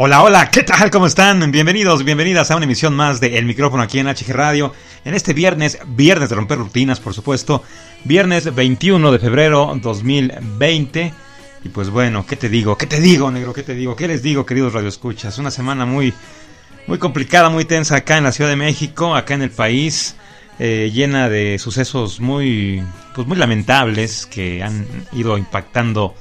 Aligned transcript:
Hola, 0.00 0.22
hola, 0.22 0.48
¿qué 0.48 0.62
tal? 0.62 0.92
¿Cómo 0.92 1.08
están? 1.08 1.50
Bienvenidos, 1.50 2.04
bienvenidas 2.04 2.52
a 2.52 2.56
una 2.56 2.66
emisión 2.66 2.94
más 2.94 3.18
de 3.18 3.36
El 3.36 3.46
Micrófono 3.46 3.82
aquí 3.82 3.98
en 3.98 4.06
HG 4.06 4.28
Radio. 4.28 4.72
En 5.04 5.12
este 5.12 5.32
viernes, 5.32 5.76
viernes 5.88 6.28
de 6.28 6.36
romper 6.36 6.56
rutinas, 6.56 7.00
por 7.00 7.14
supuesto. 7.14 7.64
Viernes 8.04 8.54
21 8.54 9.10
de 9.10 9.18
febrero 9.18 9.76
2020. 9.82 11.12
Y 11.64 11.68
pues 11.70 11.90
bueno, 11.90 12.24
¿qué 12.24 12.36
te 12.36 12.48
digo? 12.48 12.78
¿Qué 12.78 12.86
te 12.86 13.00
digo, 13.00 13.28
negro? 13.32 13.52
¿Qué 13.52 13.64
te 13.64 13.74
digo? 13.74 13.96
¿Qué 13.96 14.06
les 14.06 14.22
digo, 14.22 14.46
queridos 14.46 14.72
radioescuchas? 14.72 15.36
Una 15.38 15.50
semana 15.50 15.84
muy, 15.84 16.14
muy 16.86 16.98
complicada, 16.98 17.48
muy 17.48 17.64
tensa 17.64 17.96
acá 17.96 18.18
en 18.18 18.22
la 18.22 18.30
Ciudad 18.30 18.50
de 18.50 18.56
México, 18.56 19.16
acá 19.16 19.34
en 19.34 19.42
el 19.42 19.50
país. 19.50 20.14
Eh, 20.60 20.92
llena 20.94 21.28
de 21.28 21.58
sucesos 21.58 22.20
muy, 22.20 22.84
pues 23.16 23.26
muy 23.26 23.36
lamentables 23.36 24.26
que 24.26 24.62
han 24.62 24.86
ido 25.12 25.36
impactando 25.36 26.14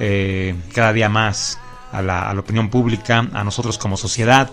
eh, 0.00 0.56
cada 0.74 0.92
día 0.92 1.08
más 1.08 1.60
a 1.92 2.02
la, 2.02 2.34
opinión 2.38 2.70
pública, 2.70 3.26
a 3.32 3.44
nosotros 3.44 3.78
como 3.78 3.96
sociedad. 3.96 4.50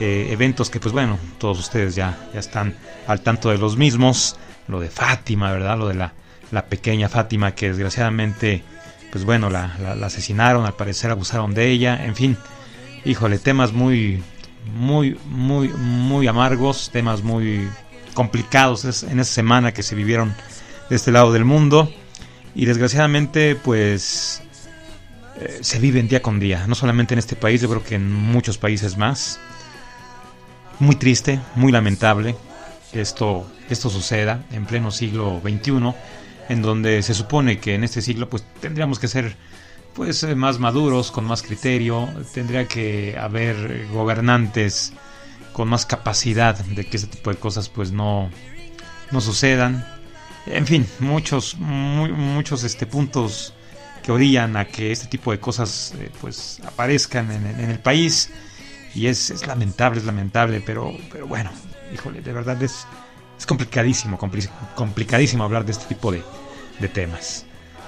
Eh, 0.00 0.28
eventos 0.30 0.70
que 0.70 0.78
pues 0.78 0.92
bueno, 0.92 1.18
todos 1.38 1.58
ustedes 1.58 1.96
ya, 1.96 2.16
ya 2.32 2.38
están 2.38 2.76
al 3.06 3.20
tanto 3.22 3.50
de 3.50 3.58
los 3.58 3.76
mismos. 3.76 4.36
Lo 4.68 4.80
de 4.80 4.90
Fátima, 4.90 5.50
¿verdad? 5.50 5.78
Lo 5.78 5.88
de 5.88 5.94
la, 5.94 6.12
la 6.50 6.66
pequeña 6.66 7.08
Fátima 7.08 7.54
que 7.54 7.68
desgraciadamente 7.68 8.62
pues 9.10 9.24
bueno, 9.24 9.50
la, 9.50 9.74
la, 9.78 10.06
asesinaron, 10.06 10.66
al 10.66 10.74
parecer 10.74 11.10
abusaron 11.10 11.54
de 11.54 11.70
ella, 11.70 12.04
en 12.04 12.14
fin, 12.14 12.36
híjole, 13.04 13.38
temas 13.38 13.72
muy, 13.72 14.22
muy, 14.74 15.18
muy, 15.26 15.68
muy 15.68 16.26
amargos, 16.26 16.90
temas 16.92 17.22
muy 17.22 17.68
complicados 18.14 18.84
en 19.04 19.20
esa 19.20 19.32
semana 19.32 19.72
que 19.72 19.82
se 19.82 19.94
vivieron 19.94 20.34
de 20.90 20.96
este 20.96 21.12
lado 21.12 21.32
del 21.32 21.44
mundo 21.44 21.92
y 22.54 22.64
desgraciadamente 22.64 23.54
pues 23.54 24.42
eh, 25.40 25.58
se 25.60 25.78
viven 25.78 26.08
día 26.08 26.20
con 26.20 26.40
día, 26.40 26.66
no 26.66 26.74
solamente 26.74 27.14
en 27.14 27.18
este 27.18 27.36
país, 27.36 27.60
yo 27.60 27.68
creo 27.68 27.84
que 27.84 27.94
en 27.94 28.12
muchos 28.12 28.58
países 28.58 28.96
más. 28.96 29.38
Muy 30.80 30.96
triste, 30.96 31.40
muy 31.56 31.72
lamentable 31.72 32.36
que 32.92 33.00
esto, 33.00 33.46
esto 33.68 33.90
suceda 33.90 34.44
en 34.52 34.64
pleno 34.64 34.90
siglo 34.90 35.40
XXI, 35.42 35.94
en 36.48 36.62
donde 36.62 37.02
se 37.02 37.14
supone 37.14 37.58
que 37.58 37.74
en 37.74 37.84
este 37.84 38.00
siglo 38.00 38.28
pues 38.30 38.44
tendríamos 38.60 38.98
que 38.98 39.08
ser 39.08 39.36
pues 39.94 40.22
eh, 40.22 40.34
más 40.34 40.58
maduros, 40.58 41.10
con 41.10 41.24
más 41.24 41.42
criterio, 41.42 42.08
tendría 42.32 42.66
que 42.66 43.16
haber 43.18 43.86
gobernantes 43.92 44.92
con 45.52 45.68
más 45.68 45.86
capacidad 45.86 46.56
de 46.56 46.84
que 46.88 46.96
este 46.96 47.16
tipo 47.16 47.30
de 47.30 47.36
cosas 47.36 47.68
pues 47.68 47.92
no, 47.92 48.30
no 49.10 49.20
sucedan. 49.20 49.86
En 50.46 50.66
fin, 50.66 50.86
muchos, 51.00 51.56
muchos 51.58 52.64
este, 52.64 52.86
puntos 52.86 53.54
que 54.08 54.12
orillan 54.12 54.56
a 54.56 54.64
que 54.64 54.90
este 54.90 55.06
tipo 55.06 55.32
de 55.32 55.38
cosas 55.38 55.92
eh, 55.98 56.10
pues 56.22 56.62
aparezcan 56.66 57.30
en, 57.30 57.60
el 57.70 57.78
país 57.78 58.30
y 58.94 59.06
es, 59.06 59.28
es, 59.28 59.46
lamentable, 59.46 60.00
es 60.00 60.06
lamentable, 60.06 60.62
pero, 60.64 60.96
pero 61.12 61.26
bueno, 61.26 61.50
híjole, 61.92 62.22
de 62.22 62.32
verdad 62.32 62.62
es, 62.62 62.86
es 63.38 63.44
complicadísimo, 63.44 64.18
complicadísimo 64.76 65.44
hablar 65.44 65.66
de 65.66 65.72
este 65.72 65.84
tipo 65.84 66.10
de, 66.10 66.22
de, 66.80 66.88
temas. 66.88 67.44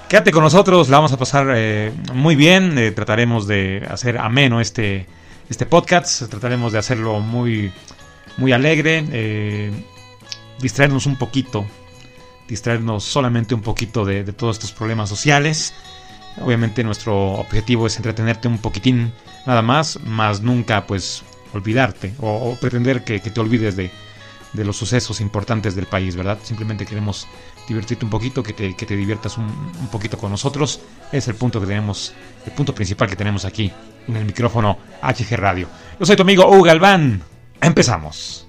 Quédate 0.09 0.31
con 0.31 0.43
nosotros, 0.43 0.89
la 0.89 0.97
vamos 0.97 1.11
a 1.11 1.17
pasar 1.17 1.47
eh, 1.55 1.91
muy 2.13 2.35
bien, 2.35 2.77
eh, 2.77 2.91
trataremos 2.91 3.47
de 3.47 3.83
hacer 3.89 4.19
ameno 4.19 4.61
este, 4.61 5.07
este 5.49 5.65
podcast, 5.65 6.29
trataremos 6.29 6.71
de 6.71 6.77
hacerlo 6.77 7.19
muy, 7.19 7.73
muy 8.37 8.51
alegre, 8.51 9.73
distraernos 10.59 11.07
un 11.07 11.17
poquito, 11.17 11.65
distraernos 12.47 13.05
solamente 13.05 13.55
un 13.55 13.63
poquito 13.63 14.05
de 14.05 14.23
todos 14.33 14.57
estos 14.57 14.71
problemas 14.71 15.09
sociales 15.09 15.73
Obviamente 16.39 16.83
nuestro 16.83 17.33
objetivo 17.33 17.87
es 17.87 17.97
entretenerte 17.97 18.47
un 18.47 18.57
poquitín 18.57 19.11
nada 19.45 19.61
más, 19.61 19.99
más 20.05 20.41
nunca 20.41 20.85
pues 20.87 21.23
olvidarte 21.53 22.13
o, 22.19 22.55
pretender 22.59 23.03
que, 23.03 23.19
te 23.19 23.39
olvides 23.39 23.75
de, 23.75 23.91
los 24.53 24.77
sucesos 24.77 25.21
importantes 25.21 25.75
del 25.75 25.85
país, 25.85 26.15
¿verdad? 26.15 26.37
Simplemente 26.43 26.85
queremos 26.85 27.27
divertirte 27.67 28.05
un 28.05 28.11
poquito, 28.11 28.43
que 28.43 28.53
te, 28.53 28.95
diviertas 28.95 29.37
un, 29.37 29.45
un, 29.45 29.87
poquito 29.91 30.17
con 30.17 30.31
nosotros. 30.31 30.81
Es 31.11 31.27
el 31.27 31.35
punto 31.35 31.59
que 31.59 31.67
tenemos, 31.67 32.13
el 32.45 32.51
punto 32.53 32.73
principal 32.73 33.09
que 33.09 33.15
tenemos 33.15 33.45
aquí 33.45 33.71
en 34.07 34.15
el 34.15 34.25
micrófono 34.25 34.77
HG 35.01 35.35
Radio. 35.35 35.67
Yo 35.99 36.05
soy 36.05 36.15
tu 36.15 36.23
amigo 36.23 36.47
Hugo 36.47 36.63
Galván. 36.63 37.21
Empezamos. 37.61 38.47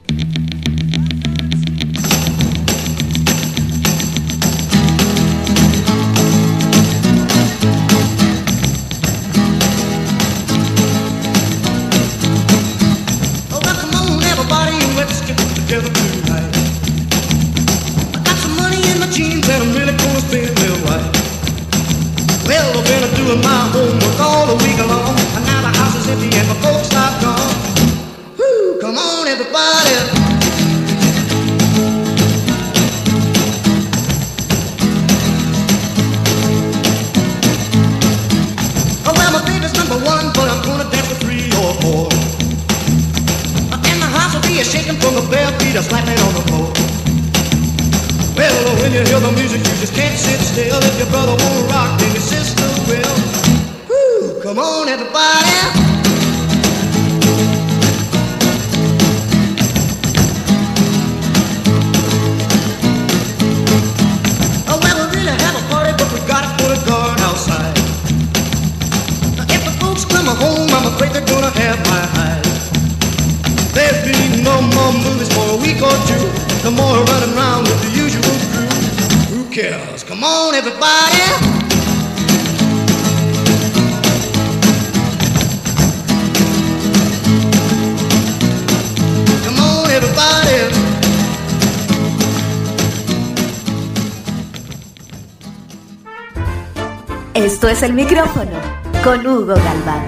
Micrófono 97.94 98.58
con 99.04 99.26
Hugo 99.26 99.54
Galván. 99.54 100.02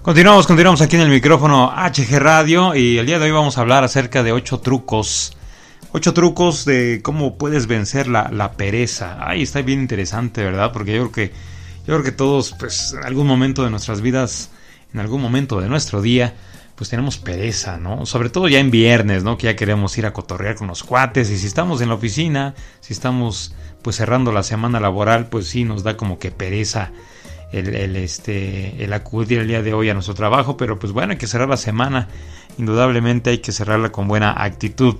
Continuamos, 0.00 0.46
continuamos 0.46 0.80
aquí 0.80 0.96
en 0.96 1.02
el 1.02 1.10
micrófono 1.10 1.70
HG 1.70 2.18
Radio 2.18 2.74
y 2.74 2.96
el 2.96 3.06
día 3.06 3.18
de 3.18 3.26
hoy 3.26 3.32
vamos 3.32 3.58
a 3.58 3.60
hablar 3.60 3.84
acerca 3.84 4.22
de 4.22 4.32
ocho 4.32 4.60
trucos. 4.60 5.36
Ocho 5.92 6.14
trucos 6.14 6.64
de 6.64 7.00
cómo 7.02 7.36
puedes 7.36 7.66
vencer 7.66 8.06
la, 8.06 8.30
la 8.32 8.52
pereza. 8.52 9.18
Ay, 9.20 9.42
está 9.42 9.60
bien 9.62 9.80
interesante, 9.80 10.42
¿verdad? 10.42 10.72
Porque 10.72 10.94
yo 10.94 11.10
creo 11.10 11.12
que, 11.12 11.34
yo 11.86 11.94
creo 11.94 12.02
que 12.02 12.12
todos, 12.12 12.54
pues, 12.58 12.94
en 12.98 13.04
algún 13.04 13.26
momento 13.26 13.64
de 13.64 13.70
nuestras 13.70 14.00
vidas, 14.00 14.50
en 14.94 15.00
algún 15.00 15.20
momento 15.20 15.60
de 15.60 15.68
nuestro 15.68 16.00
día, 16.00 16.34
pues 16.76 16.90
tenemos 16.90 17.16
pereza, 17.16 17.78
¿no? 17.78 18.06
Sobre 18.06 18.28
todo 18.28 18.48
ya 18.48 18.58
en 18.58 18.70
viernes, 18.70 19.24
¿no? 19.24 19.38
Que 19.38 19.46
ya 19.46 19.56
queremos 19.56 19.96
ir 19.98 20.06
a 20.06 20.12
cotorrear 20.12 20.56
con 20.56 20.68
los 20.68 20.84
cuates 20.84 21.30
y 21.30 21.38
si 21.38 21.46
estamos 21.46 21.80
en 21.80 21.88
la 21.88 21.94
oficina, 21.94 22.54
si 22.80 22.92
estamos 22.92 23.54
pues 23.82 23.96
cerrando 23.96 24.30
la 24.30 24.42
semana 24.42 24.78
laboral, 24.78 25.28
pues 25.28 25.48
sí 25.48 25.64
nos 25.64 25.82
da 25.82 25.96
como 25.96 26.18
que 26.18 26.30
pereza 26.30 26.92
el, 27.52 27.96
este, 27.96 28.84
el 28.84 28.92
acudir 28.92 29.38
el 29.38 29.48
día 29.48 29.62
de 29.62 29.72
hoy 29.72 29.88
a 29.88 29.94
nuestro 29.94 30.14
trabajo, 30.14 30.56
pero 30.56 30.78
pues 30.78 30.92
bueno, 30.92 31.12
hay 31.12 31.18
que 31.18 31.26
cerrar 31.26 31.48
la 31.48 31.56
semana, 31.56 32.08
indudablemente 32.58 33.30
hay 33.30 33.38
que 33.38 33.52
cerrarla 33.52 33.90
con 33.90 34.08
buena 34.08 34.42
actitud. 34.42 34.96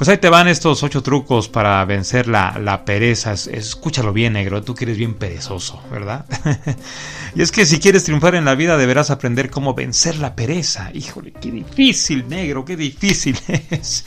Pues 0.00 0.08
ahí 0.08 0.16
te 0.16 0.30
van 0.30 0.48
estos 0.48 0.82
ocho 0.82 1.02
trucos 1.02 1.50
para 1.50 1.84
vencer 1.84 2.26
la, 2.26 2.58
la 2.58 2.86
pereza. 2.86 3.34
Es- 3.34 3.46
escúchalo 3.48 4.14
bien, 4.14 4.32
negro. 4.32 4.62
Tú 4.62 4.74
que 4.74 4.84
eres 4.86 4.96
bien 4.96 5.12
perezoso, 5.12 5.78
¿verdad? 5.90 6.24
y 7.34 7.42
es 7.42 7.52
que 7.52 7.66
si 7.66 7.80
quieres 7.80 8.04
triunfar 8.04 8.34
en 8.34 8.46
la 8.46 8.54
vida 8.54 8.78
deberás 8.78 9.10
aprender 9.10 9.50
cómo 9.50 9.74
vencer 9.74 10.16
la 10.16 10.34
pereza. 10.34 10.90
Híjole, 10.94 11.32
qué 11.32 11.50
difícil, 11.50 12.26
negro, 12.30 12.64
qué 12.64 12.78
difícil 12.78 13.38
es 13.70 14.06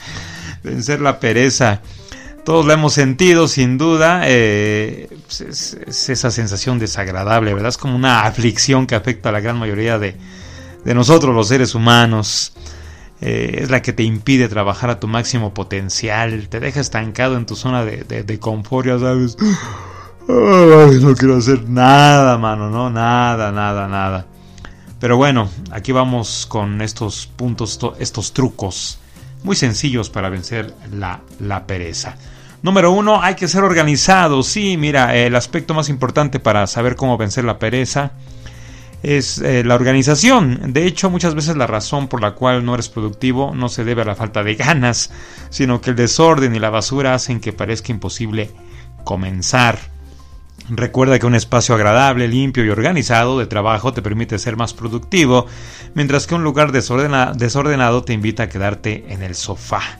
vencer 0.63 0.99
la 0.99 1.19
pereza. 1.19 1.81
Todos 2.43 2.65
la 2.65 2.73
hemos 2.73 2.93
sentido, 2.93 3.47
sin 3.47 3.77
duda. 3.77 4.23
eh, 4.25 5.09
es, 5.29 5.41
es- 5.41 5.77
es 5.85 6.09
esa 6.09 6.31
sensación 6.31 6.79
desagradable, 6.79 7.53
¿verdad? 7.53 7.69
Es 7.69 7.77
como 7.77 7.95
una 7.95 8.21
aflicción 8.23 8.87
que 8.87 8.95
afecta 8.95 9.29
a 9.29 9.31
la 9.31 9.41
gran 9.41 9.59
mayoría 9.59 9.99
de, 9.99 10.17
de 10.83 10.93
nosotros, 10.95 11.35
los 11.35 11.49
seres 11.49 11.75
humanos. 11.75 12.53
Eh, 13.25 13.59
es 13.61 13.69
la 13.71 13.81
que 13.81 13.93
te 13.93 14.03
impide 14.03 14.49
trabajar 14.49 14.89
a 14.89 14.99
tu 14.99 15.07
máximo 15.07 15.53
potencial, 15.53 16.49
te 16.49 16.59
deja 16.59 16.81
estancado 16.81 17.37
en 17.37 17.45
tu 17.45 17.55
zona 17.55 17.85
de, 17.85 18.03
de, 18.03 18.39
confort, 18.39 18.85
ya 18.87 18.99
sabes. 18.99 19.37
No 20.27 21.15
quiero 21.15 21.37
hacer 21.37 21.69
nada, 21.69 22.37
mano, 22.37 22.69
no, 22.69 22.89
nada, 22.89 23.51
nada, 23.53 23.87
nada. 23.87 24.25
Pero 24.99 25.15
bueno, 25.15 25.49
aquí 25.71 25.93
vamos 25.93 26.45
con 26.49 26.81
estos 26.81 27.27
puntos, 27.27 27.77
to- 27.77 27.95
estos 27.97 28.33
trucos 28.33 28.99
muy 29.43 29.55
sencillos 29.55 30.09
para 30.09 30.27
vencer 30.27 30.73
la, 30.91 31.21
la 31.39 31.65
pereza. 31.65 32.17
Número 32.61 32.91
uno, 32.91 33.21
hay 33.21 33.35
que 33.35 33.47
ser 33.47 33.63
organizado. 33.63 34.43
Sí, 34.43 34.75
mira, 34.75 35.15
el 35.15 35.35
aspecto 35.37 35.73
más 35.73 35.87
importante 35.87 36.39
para 36.41 36.67
saber 36.67 36.97
cómo 36.97 37.17
vencer 37.17 37.45
la 37.45 37.57
pereza 37.59 38.11
es 39.03 39.37
eh, 39.39 39.63
la 39.63 39.75
organización. 39.75 40.73
De 40.73 40.87
hecho, 40.87 41.09
muchas 41.09 41.35
veces 41.35 41.55
la 41.57 41.67
razón 41.67 42.07
por 42.07 42.21
la 42.21 42.31
cual 42.31 42.65
no 42.65 42.73
eres 42.73 42.89
productivo 42.89 43.53
no 43.53 43.69
se 43.69 43.83
debe 43.83 44.01
a 44.01 44.05
la 44.05 44.15
falta 44.15 44.43
de 44.43 44.55
ganas, 44.55 45.11
sino 45.49 45.81
que 45.81 45.91
el 45.91 45.95
desorden 45.95 46.55
y 46.55 46.59
la 46.59 46.69
basura 46.69 47.13
hacen 47.13 47.39
que 47.39 47.53
parezca 47.53 47.91
imposible 47.91 48.49
comenzar. 49.03 49.77
Recuerda 50.69 51.19
que 51.19 51.25
un 51.25 51.35
espacio 51.35 51.75
agradable, 51.75 52.29
limpio 52.29 52.63
y 52.63 52.69
organizado 52.69 53.37
de 53.37 53.47
trabajo 53.47 53.91
te 53.91 54.01
permite 54.01 54.39
ser 54.39 54.55
más 54.55 54.73
productivo, 54.73 55.45
mientras 55.93 56.25
que 56.25 56.35
un 56.35 56.43
lugar 56.45 56.71
desordena- 56.71 57.33
desordenado 57.33 58.05
te 58.05 58.13
invita 58.13 58.43
a 58.43 58.49
quedarte 58.49 59.03
en 59.09 59.23
el 59.23 59.35
sofá. 59.35 59.99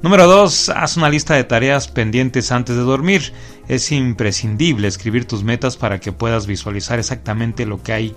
Número 0.00 0.28
2. 0.28 0.68
Haz 0.68 0.96
una 0.96 1.10
lista 1.10 1.34
de 1.34 1.42
tareas 1.42 1.88
pendientes 1.88 2.52
antes 2.52 2.76
de 2.76 2.82
dormir. 2.82 3.32
Es 3.66 3.90
imprescindible 3.90 4.86
escribir 4.86 5.24
tus 5.24 5.42
metas 5.42 5.76
para 5.76 5.98
que 5.98 6.12
puedas 6.12 6.46
visualizar 6.46 7.00
exactamente 7.00 7.66
lo 7.66 7.82
que 7.82 7.92
hay 7.92 8.14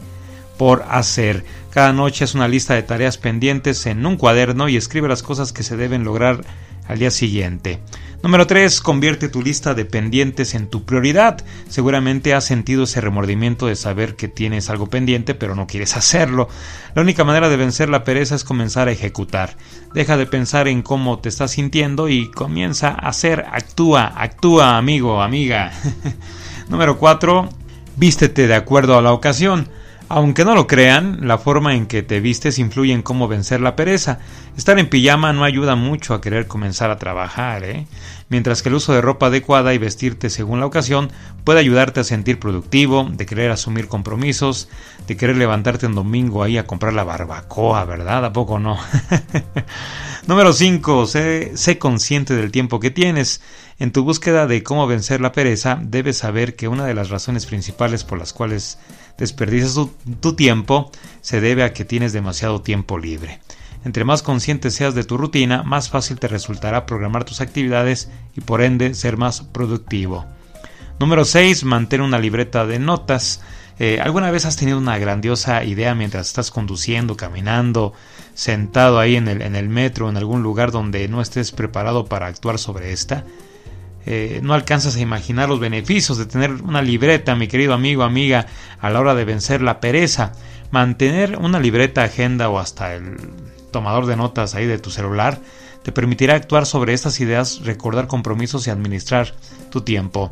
por 0.59 0.85
hacer. 0.87 1.43
Cada 1.71 1.91
noche 1.91 2.23
haz 2.23 2.35
una 2.35 2.47
lista 2.47 2.75
de 2.75 2.83
tareas 2.83 3.17
pendientes 3.17 3.87
en 3.87 4.05
un 4.05 4.15
cuaderno 4.17 4.69
y 4.69 4.77
escribe 4.77 5.07
las 5.07 5.23
cosas 5.23 5.53
que 5.53 5.63
se 5.63 5.75
deben 5.75 6.03
lograr 6.03 6.43
al 6.87 6.99
día 6.99 7.09
siguiente. 7.09 7.79
Número 8.21 8.45
3. 8.45 8.81
Convierte 8.81 9.29
tu 9.29 9.41
lista 9.41 9.73
de 9.73 9.85
pendientes 9.85 10.53
en 10.53 10.67
tu 10.67 10.85
prioridad. 10.85 11.43
Seguramente 11.67 12.35
has 12.35 12.45
sentido 12.45 12.83
ese 12.83 13.01
remordimiento 13.01 13.65
de 13.65 13.75
saber 13.75 14.15
que 14.15 14.27
tienes 14.27 14.69
algo 14.69 14.85
pendiente 14.85 15.33
pero 15.33 15.55
no 15.55 15.65
quieres 15.65 15.97
hacerlo. 15.97 16.47
La 16.93 17.01
única 17.01 17.23
manera 17.23 17.49
de 17.49 17.57
vencer 17.57 17.89
la 17.89 18.03
pereza 18.03 18.35
es 18.35 18.43
comenzar 18.43 18.87
a 18.87 18.91
ejecutar. 18.91 19.57
Deja 19.93 20.15
de 20.15 20.25
pensar 20.25 20.69
en 20.69 20.81
cómo 20.81 21.19
te 21.19 21.27
estás 21.27 21.51
sintiendo 21.51 22.07
y 22.07 22.31
comienza 22.31 22.89
a 22.89 23.09
hacer. 23.09 23.45
Actúa, 23.51 24.13
actúa, 24.15 24.77
amigo, 24.77 25.21
amiga. 25.21 25.71
Número 26.69 26.97
4. 26.97 27.49
Vístete 27.97 28.47
de 28.47 28.55
acuerdo 28.55 28.97
a 28.97 29.01
la 29.01 29.11
ocasión. 29.11 29.67
Aunque 30.13 30.43
no 30.43 30.55
lo 30.55 30.67
crean, 30.67 31.19
la 31.21 31.37
forma 31.37 31.73
en 31.73 31.85
que 31.85 32.03
te 32.03 32.19
vistes 32.19 32.59
influye 32.59 32.91
en 32.91 33.01
cómo 33.01 33.29
vencer 33.29 33.61
la 33.61 33.77
pereza. 33.77 34.19
Estar 34.57 34.77
en 34.77 34.89
pijama 34.89 35.31
no 35.31 35.45
ayuda 35.45 35.75
mucho 35.75 36.13
a 36.13 36.19
querer 36.19 36.47
comenzar 36.47 36.91
a 36.91 36.97
trabajar, 36.97 37.63
¿eh? 37.63 37.87
Mientras 38.27 38.61
que 38.61 38.67
el 38.67 38.75
uso 38.75 38.91
de 38.93 38.99
ropa 38.99 39.27
adecuada 39.27 39.73
y 39.73 39.77
vestirte 39.77 40.29
según 40.29 40.59
la 40.59 40.65
ocasión 40.65 41.11
puede 41.45 41.61
ayudarte 41.61 42.01
a 42.01 42.03
sentir 42.03 42.39
productivo, 42.39 43.07
de 43.09 43.25
querer 43.25 43.51
asumir 43.51 43.87
compromisos, 43.87 44.67
de 45.07 45.15
querer 45.15 45.37
levantarte 45.37 45.87
un 45.87 45.95
domingo 45.95 46.43
ahí 46.43 46.57
a 46.57 46.67
comprar 46.67 46.91
la 46.91 47.05
barbacoa, 47.05 47.85
¿verdad? 47.85 48.25
¿A 48.25 48.33
poco 48.33 48.59
no? 48.59 48.77
Número 50.27 50.51
5. 50.51 51.05
Sé, 51.07 51.55
sé 51.55 51.77
consciente 51.79 52.35
del 52.35 52.51
tiempo 52.51 52.81
que 52.81 52.91
tienes. 52.91 53.41
En 53.79 53.93
tu 53.93 54.03
búsqueda 54.03 54.45
de 54.45 54.61
cómo 54.61 54.87
vencer 54.87 55.21
la 55.21 55.31
pereza, 55.31 55.79
debes 55.81 56.17
saber 56.17 56.55
que 56.57 56.67
una 56.67 56.85
de 56.85 56.93
las 56.93 57.09
razones 57.09 57.45
principales 57.45 58.03
por 58.03 58.19
las 58.19 58.33
cuales 58.33 58.77
desperdicias 59.21 59.75
tu, 59.75 59.91
tu 60.19 60.33
tiempo 60.33 60.91
se 61.21 61.39
debe 61.39 61.63
a 61.63 61.73
que 61.73 61.85
tienes 61.85 62.11
demasiado 62.11 62.61
tiempo 62.61 62.97
libre. 62.97 63.39
Entre 63.85 64.03
más 64.03 64.21
consciente 64.21 64.69
seas 64.69 64.93
de 64.93 65.03
tu 65.03 65.17
rutina, 65.17 65.63
más 65.63 65.89
fácil 65.89 66.19
te 66.19 66.27
resultará 66.27 66.85
programar 66.85 67.23
tus 67.23 67.41
actividades 67.41 68.09
y 68.35 68.41
por 68.41 68.61
ende 68.61 68.93
ser 68.93 69.17
más 69.17 69.41
productivo. 69.41 70.25
Número 70.99 71.25
6. 71.25 71.63
Mantén 71.63 72.01
una 72.01 72.19
libreta 72.19 72.65
de 72.65 72.77
notas. 72.77 73.41
Eh, 73.79 73.99
¿Alguna 73.99 74.29
vez 74.29 74.45
has 74.45 74.55
tenido 74.55 74.77
una 74.77 74.99
grandiosa 74.99 75.63
idea 75.63 75.95
mientras 75.95 76.27
estás 76.27 76.51
conduciendo, 76.51 77.17
caminando, 77.17 77.93
sentado 78.35 78.99
ahí 78.99 79.15
en 79.15 79.27
el, 79.27 79.41
en 79.41 79.55
el 79.55 79.69
metro, 79.69 80.09
en 80.09 80.17
algún 80.17 80.43
lugar 80.43 80.71
donde 80.71 81.07
no 81.07 81.21
estés 81.21 81.51
preparado 81.51 82.05
para 82.05 82.27
actuar 82.27 82.59
sobre 82.59 82.91
esta? 82.91 83.23
Eh, 84.05 84.39
no 84.43 84.53
alcanzas 84.53 84.95
a 84.95 84.99
imaginar 84.99 85.49
los 85.49 85.59
beneficios 85.59 86.17
de 86.17 86.25
tener 86.25 86.51
una 86.51 86.81
libreta, 86.81 87.35
mi 87.35 87.47
querido 87.47 87.73
amigo, 87.73 88.03
amiga, 88.03 88.47
a 88.79 88.89
la 88.89 88.99
hora 88.99 89.15
de 89.15 89.25
vencer 89.25 89.61
la 89.61 89.79
pereza. 89.79 90.33
Mantener 90.71 91.37
una 91.37 91.59
libreta, 91.59 92.03
agenda 92.03 92.49
o 92.49 92.59
hasta 92.59 92.95
el 92.95 93.17
tomador 93.71 94.05
de 94.05 94.15
notas 94.15 94.55
ahí 94.55 94.65
de 94.65 94.79
tu 94.79 94.89
celular 94.89 95.39
te 95.83 95.91
permitirá 95.91 96.35
actuar 96.35 96.65
sobre 96.65 96.93
estas 96.93 97.19
ideas, 97.19 97.61
recordar 97.63 98.07
compromisos 98.07 98.67
y 98.67 98.69
administrar 98.69 99.33
tu 99.69 99.81
tiempo. 99.81 100.31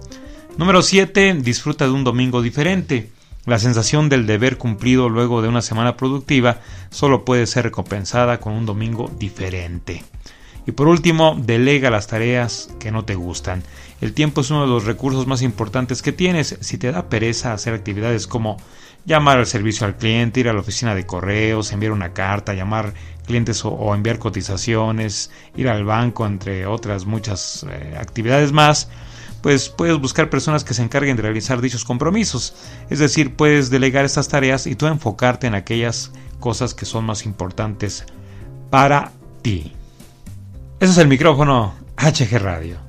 Número 0.58 0.82
7. 0.82 1.36
Disfruta 1.42 1.86
de 1.86 1.92
un 1.92 2.04
domingo 2.04 2.42
diferente. 2.42 3.10
La 3.46 3.58
sensación 3.58 4.10
del 4.10 4.28
deber 4.28 4.58
cumplido 4.58 5.10
luego 5.10 5.42
de 5.42 5.48
una 5.48 5.62
semana 5.62 5.98
productiva 5.98 6.60
solo 6.92 7.26
puede 7.26 7.48
ser 7.48 7.64
recompensada 7.64 8.40
con 8.40 8.54
un 8.54 8.66
domingo 8.66 9.10
diferente. 9.18 10.04
Y 10.70 10.72
por 10.72 10.88
último, 10.88 11.36
delega 11.36 11.90
las 11.90 12.06
tareas 12.06 12.70
que 12.78 12.92
no 12.92 13.04
te 13.04 13.16
gustan. 13.16 13.64
El 14.02 14.14
tiempo 14.14 14.42
es 14.42 14.52
uno 14.52 14.62
de 14.62 14.68
los 14.68 14.86
recursos 14.86 15.26
más 15.26 15.42
importantes 15.42 16.04
que 16.04 16.12
tienes. 16.12 16.60
Si 16.62 16.78
te 16.78 16.92
da 16.92 17.10
pereza 17.10 17.54
hacer 17.54 17.74
actividades 17.74 18.28
como 18.28 18.58
llamar 19.04 19.40
al 19.40 19.48
servicio 19.48 19.88
al 19.88 19.98
cliente, 19.98 20.42
ir 20.42 20.48
a 20.48 20.54
la 20.54 20.60
oficina 20.60 20.94
de 20.94 21.08
correos, 21.08 21.72
enviar 21.72 21.92
una 21.92 22.14
carta, 22.14 22.54
llamar 22.54 22.94
clientes 23.26 23.66
o, 23.66 23.96
enviar 23.96 24.20
cotizaciones, 24.20 25.32
ir 25.56 25.70
al 25.70 25.86
banco, 25.86 26.28
entre 26.28 26.68
otras 26.68 27.08
muchas 27.08 27.66
eh, 27.68 27.98
actividades 28.00 28.52
más, 28.52 28.90
pues 29.42 29.70
puedes 29.70 29.98
buscar 30.00 30.30
personas 30.30 30.64
que 30.64 30.76
se 30.76 30.84
encarguen 30.84 31.16
de 31.16 31.24
realizar 31.24 31.62
dichos 31.62 31.84
compromisos. 31.84 32.54
Es 32.92 33.00
decir, 33.00 33.36
puedes 33.36 33.72
delegar 33.72 34.06
estas 34.06 34.28
tareas 34.28 34.68
y 34.68 34.76
tú 34.76 34.86
enfocarte 34.86 35.48
en 35.48 35.56
aquellas 35.56 36.12
cosas 36.40 36.76
que 36.76 36.86
son 36.86 37.06
más 37.06 37.26
importantes 37.26 38.06
para 38.70 39.14
ti. 39.42 39.74
Ese 40.80 40.94
es 40.94 40.98
el 40.98 41.10
micrófono 41.10 41.74
HG 41.98 42.38
Radio. 42.40 42.89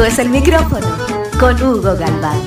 Esto 0.00 0.12
es 0.12 0.18
el 0.18 0.30
micrófono 0.30 0.96
con 1.38 1.62
Hugo 1.62 1.94
Galván. 1.94 2.40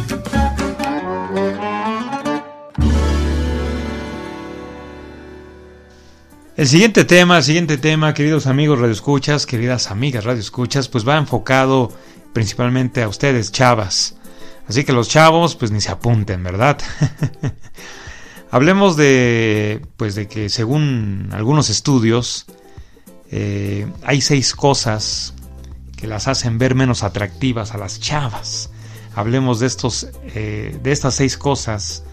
El 6.58 6.68
siguiente 6.68 7.06
tema, 7.06 7.38
el 7.38 7.44
siguiente 7.44 7.78
tema, 7.78 8.16
queridos 8.16 8.48
amigos 8.48 8.80
radioescuchas, 8.80 9.46
queridas 9.46 9.92
amigas 9.92 10.24
radioescuchas, 10.24 10.90
pues 10.90 11.08
va 11.08 11.16
enfocado 11.16 11.92
principalmente 12.34 13.04
a 13.04 13.08
ustedes, 13.08 13.52
chavas. 13.52 14.16
Así 14.68 14.84
que 14.84 14.92
los 14.92 15.08
chavos, 15.08 15.56
pues 15.56 15.70
ni 15.70 15.80
se 15.80 15.92
apunten, 15.92 16.42
¿verdad? 16.42 16.80
Hablemos 18.50 18.98
de, 18.98 19.86
pues 19.96 20.16
de 20.16 20.28
que 20.28 20.50
según 20.50 21.30
algunos 21.32 21.70
estudios, 21.70 22.48
eh, 23.30 23.86
hay 24.02 24.22
seis 24.22 24.56
cosas 24.56 25.33
que 26.04 26.08
las 26.10 26.28
hacen 26.28 26.58
ver 26.58 26.76
menos 26.76 27.02
atractivas 27.02 27.74
a 27.74 27.78
las 27.78 28.02
chavas. 28.02 28.70
Hablemos 29.16 29.62
de 29.62 29.68
estos, 29.68 30.10
eh, 30.36 30.78
de 30.84 30.92
estas 30.92 31.14
seis 31.14 31.38
cosas 31.38 32.04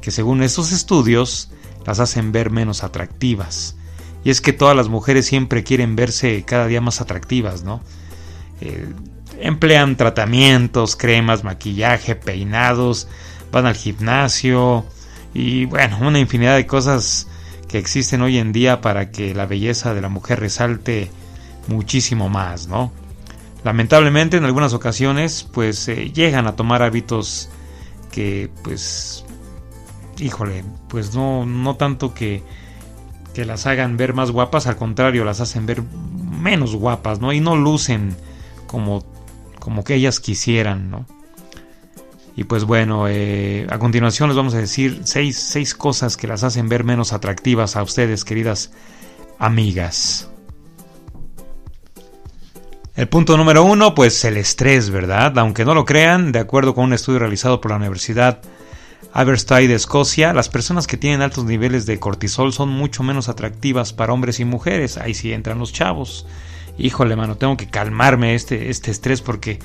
que 0.00 0.12
según 0.12 0.44
estos 0.44 0.70
estudios 0.70 1.50
las 1.84 1.98
hacen 1.98 2.30
ver 2.30 2.50
menos 2.50 2.84
atractivas. 2.84 3.74
Y 4.22 4.30
es 4.30 4.40
que 4.40 4.52
todas 4.52 4.76
las 4.76 4.86
mujeres 4.86 5.26
siempre 5.26 5.64
quieren 5.64 5.96
verse 5.96 6.44
cada 6.46 6.68
día 6.68 6.80
más 6.80 7.00
atractivas, 7.00 7.64
¿no? 7.64 7.80
Eh, 8.60 8.86
emplean 9.40 9.96
tratamientos, 9.96 10.94
cremas, 10.94 11.42
maquillaje, 11.42 12.14
peinados, 12.14 13.08
van 13.50 13.66
al 13.66 13.74
gimnasio 13.74 14.86
y 15.34 15.64
bueno, 15.64 15.98
una 16.00 16.20
infinidad 16.20 16.54
de 16.54 16.68
cosas 16.68 17.26
que 17.66 17.78
existen 17.78 18.22
hoy 18.22 18.38
en 18.38 18.52
día 18.52 18.80
para 18.80 19.10
que 19.10 19.34
la 19.34 19.46
belleza 19.46 19.94
de 19.94 20.00
la 20.00 20.08
mujer 20.08 20.38
resalte 20.38 21.10
muchísimo 21.66 22.28
más, 22.28 22.68
¿no? 22.68 23.01
Lamentablemente 23.64 24.36
en 24.36 24.44
algunas 24.44 24.74
ocasiones 24.74 25.44
pues 25.44 25.88
eh, 25.88 26.10
llegan 26.12 26.46
a 26.46 26.56
tomar 26.56 26.82
hábitos 26.82 27.48
que 28.10 28.50
pues 28.64 29.24
híjole, 30.18 30.64
pues 30.88 31.14
no 31.14 31.46
no 31.46 31.76
tanto 31.76 32.14
que 32.14 32.42
que 33.32 33.44
las 33.44 33.66
hagan 33.66 33.96
ver 33.96 34.14
más 34.14 34.30
guapas, 34.30 34.66
al 34.66 34.76
contrario, 34.76 35.24
las 35.24 35.40
hacen 35.40 35.66
ver 35.66 35.82
menos 35.82 36.76
guapas, 36.76 37.20
¿no? 37.20 37.32
Y 37.32 37.40
no 37.40 37.56
lucen 37.56 38.14
como, 38.66 39.04
como 39.58 39.84
que 39.84 39.94
ellas 39.94 40.20
quisieran, 40.20 40.90
¿no? 40.90 41.06
Y 42.34 42.44
pues 42.44 42.64
bueno, 42.64 43.08
eh, 43.08 43.66
a 43.70 43.78
continuación 43.78 44.28
les 44.28 44.36
vamos 44.36 44.54
a 44.54 44.58
decir 44.58 45.02
seis, 45.04 45.36
seis 45.38 45.74
cosas 45.74 46.16
que 46.16 46.26
las 46.26 46.44
hacen 46.44 46.68
ver 46.68 46.82
menos 46.84 47.12
atractivas 47.12 47.76
a 47.76 47.82
ustedes, 47.82 48.24
queridas 48.24 48.72
amigas. 49.38 50.31
El 52.94 53.08
punto 53.08 53.38
número 53.38 53.64
uno, 53.64 53.94
pues 53.94 54.22
el 54.26 54.36
estrés, 54.36 54.90
¿verdad? 54.90 55.38
Aunque 55.38 55.64
no 55.64 55.72
lo 55.72 55.86
crean, 55.86 56.30
de 56.30 56.40
acuerdo 56.40 56.74
con 56.74 56.84
un 56.84 56.92
estudio 56.92 57.20
realizado 57.20 57.58
por 57.58 57.70
la 57.70 57.78
Universidad 57.78 58.42
Aberystwyth 59.14 59.68
de 59.68 59.74
Escocia, 59.76 60.34
las 60.34 60.50
personas 60.50 60.86
que 60.86 60.98
tienen 60.98 61.22
altos 61.22 61.46
niveles 61.46 61.86
de 61.86 61.98
cortisol 61.98 62.52
son 62.52 62.68
mucho 62.68 63.02
menos 63.02 63.30
atractivas 63.30 63.94
para 63.94 64.12
hombres 64.12 64.40
y 64.40 64.44
mujeres. 64.44 64.98
Ahí 64.98 65.14
sí 65.14 65.32
entran 65.32 65.58
los 65.58 65.72
chavos. 65.72 66.26
Híjole, 66.76 67.16
mano, 67.16 67.38
tengo 67.38 67.56
que 67.56 67.70
calmarme 67.70 68.34
este, 68.34 68.68
este 68.68 68.90
estrés 68.90 69.22
porque 69.22 69.58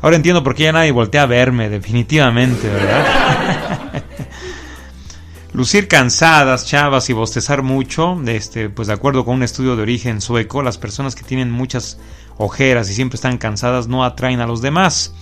ahora 0.00 0.14
entiendo 0.14 0.44
por 0.44 0.54
qué 0.54 0.64
ya 0.64 0.72
nadie 0.72 0.92
voltea 0.92 1.22
a 1.22 1.26
verme, 1.26 1.68
definitivamente, 1.68 2.68
¿verdad? 2.68 4.04
Lucir 5.52 5.88
cansadas, 5.88 6.66
chavas 6.66 7.10
y 7.10 7.12
bostezar 7.12 7.62
mucho, 7.62 8.20
este, 8.26 8.70
pues 8.70 8.86
de 8.86 8.94
acuerdo 8.94 9.24
con 9.24 9.34
un 9.34 9.42
estudio 9.42 9.74
de 9.74 9.82
origen 9.82 10.20
sueco, 10.20 10.62
las 10.62 10.78
personas 10.78 11.16
que 11.16 11.24
tienen 11.24 11.50
muchas 11.50 11.98
ojeras 12.38 12.88
y 12.88 12.94
siempre 12.94 13.16
están 13.16 13.36
cansadas 13.36 13.88
no 13.88 14.04
atraen 14.04 14.40
a 14.40 14.46
los 14.46 14.62
demás. 14.62 15.12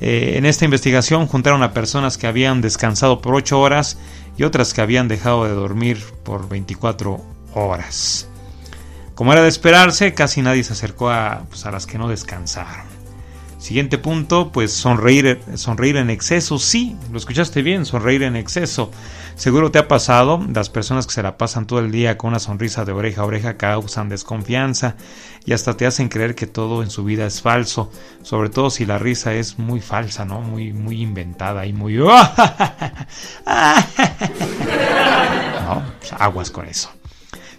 Eh, 0.00 0.34
en 0.36 0.46
esta 0.46 0.64
investigación 0.64 1.26
juntaron 1.26 1.62
a 1.62 1.72
personas 1.72 2.16
que 2.18 2.26
habían 2.26 2.60
descansado 2.62 3.20
por 3.20 3.34
8 3.34 3.60
horas 3.60 3.98
y 4.36 4.44
otras 4.44 4.72
que 4.72 4.80
habían 4.80 5.08
dejado 5.08 5.44
de 5.44 5.50
dormir 5.50 6.02
por 6.24 6.48
24 6.48 7.22
horas. 7.54 8.26
Como 9.14 9.32
era 9.32 9.42
de 9.42 9.48
esperarse, 9.48 10.14
casi 10.14 10.40
nadie 10.40 10.64
se 10.64 10.72
acercó 10.72 11.10
a, 11.10 11.42
pues, 11.50 11.66
a 11.66 11.70
las 11.70 11.86
que 11.86 11.98
no 11.98 12.08
descansaron. 12.08 12.99
Siguiente 13.60 13.98
punto, 13.98 14.50
pues 14.52 14.72
sonreír, 14.72 15.38
sonreír 15.54 15.98
en 15.98 16.08
exceso. 16.08 16.58
Sí, 16.58 16.96
lo 17.12 17.18
escuchaste 17.18 17.60
bien, 17.60 17.84
sonreír 17.84 18.22
en 18.22 18.34
exceso. 18.34 18.90
Seguro 19.36 19.70
te 19.70 19.78
ha 19.78 19.86
pasado, 19.86 20.42
las 20.52 20.70
personas 20.70 21.06
que 21.06 21.12
se 21.12 21.22
la 21.22 21.36
pasan 21.36 21.66
todo 21.66 21.80
el 21.80 21.92
día 21.92 22.16
con 22.16 22.30
una 22.30 22.38
sonrisa 22.38 22.86
de 22.86 22.92
oreja 22.92 23.20
a 23.20 23.26
oreja 23.26 23.58
causan 23.58 24.08
desconfianza 24.08 24.96
y 25.44 25.52
hasta 25.52 25.76
te 25.76 25.84
hacen 25.84 26.08
creer 26.08 26.34
que 26.34 26.46
todo 26.46 26.82
en 26.82 26.88
su 26.88 27.04
vida 27.04 27.26
es 27.26 27.42
falso, 27.42 27.92
sobre 28.22 28.48
todo 28.48 28.70
si 28.70 28.86
la 28.86 28.98
risa 28.98 29.34
es 29.34 29.58
muy 29.58 29.80
falsa, 29.80 30.24
¿no? 30.24 30.40
Muy, 30.40 30.72
muy 30.72 31.02
inventada 31.02 31.66
y 31.66 31.74
muy... 31.74 31.94
no, 31.96 32.08
pues, 36.00 36.12
aguas 36.18 36.50
con 36.50 36.66
eso. 36.66 36.90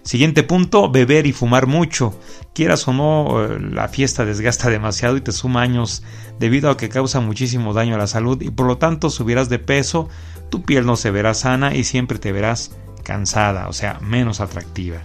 Siguiente 0.02 0.42
punto, 0.42 0.90
beber 0.90 1.26
y 1.26 1.32
fumar 1.32 1.66
mucho. 1.66 2.18
Quieras 2.54 2.86
o 2.88 2.92
no, 2.92 3.44
eh, 3.44 3.60
la 3.60 3.88
fiesta 3.88 4.24
desgasta 4.24 4.68
demasiado 4.68 5.16
y 5.16 5.20
te 5.20 5.32
suma 5.32 5.62
años 5.62 6.02
debido 6.40 6.70
a 6.70 6.76
que 6.76 6.88
causa 6.88 7.20
muchísimo 7.20 7.72
daño 7.72 7.94
a 7.94 7.98
la 7.98 8.08
salud 8.08 8.40
y 8.42 8.50
por 8.50 8.66
lo 8.66 8.78
tanto 8.78 9.10
subirás 9.10 9.48
de 9.48 9.60
peso, 9.60 10.08
tu 10.50 10.62
piel 10.62 10.86
no 10.86 10.96
se 10.96 11.12
verá 11.12 11.34
sana 11.34 11.74
y 11.74 11.84
siempre 11.84 12.18
te 12.18 12.32
verás 12.32 12.72
cansada, 13.04 13.68
o 13.68 13.72
sea, 13.72 14.00
menos 14.00 14.40
atractiva. 14.40 14.98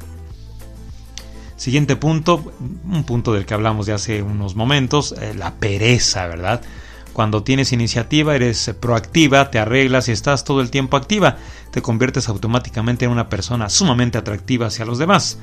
Siguiente 1.57 1.95
punto, 1.95 2.53
un 2.85 3.03
punto 3.03 3.33
del 3.33 3.45
que 3.45 3.53
hablamos 3.53 3.85
de 3.85 3.93
hace 3.93 4.21
unos 4.21 4.55
momentos, 4.55 5.13
eh, 5.19 5.33
la 5.35 5.55
pereza, 5.55 6.27
¿verdad? 6.27 6.61
Cuando 7.17 7.41
tienes 7.41 7.73
iniciativa, 7.73 8.35
eres 8.35 8.75
proactiva, 8.79 9.49
te 9.49 9.57
arreglas 9.57 10.07
y 10.07 10.11
estás 10.11 10.43
todo 10.43 10.61
el 10.61 10.69
tiempo 10.69 10.97
activa, 10.97 11.37
te 11.71 11.81
conviertes 11.81 12.29
automáticamente 12.29 13.05
en 13.05 13.11
una 13.11 13.27
persona 13.27 13.69
sumamente 13.69 14.19
atractiva 14.19 14.67
hacia 14.67 14.85
los 14.85 14.99
demás. 14.99 15.39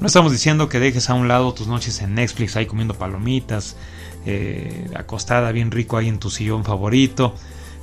No 0.00 0.06
estamos 0.06 0.32
diciendo 0.32 0.70
que 0.70 0.80
dejes 0.80 1.10
a 1.10 1.12
un 1.12 1.28
lado 1.28 1.52
tus 1.52 1.66
noches 1.66 2.00
en 2.00 2.14
Netflix 2.14 2.56
ahí 2.56 2.64
comiendo 2.64 2.94
palomitas, 2.94 3.76
eh, 4.24 4.88
acostada 4.96 5.52
bien 5.52 5.70
rico 5.70 5.98
ahí 5.98 6.08
en 6.08 6.18
tu 6.18 6.30
sillón 6.30 6.64
favorito, 6.64 7.34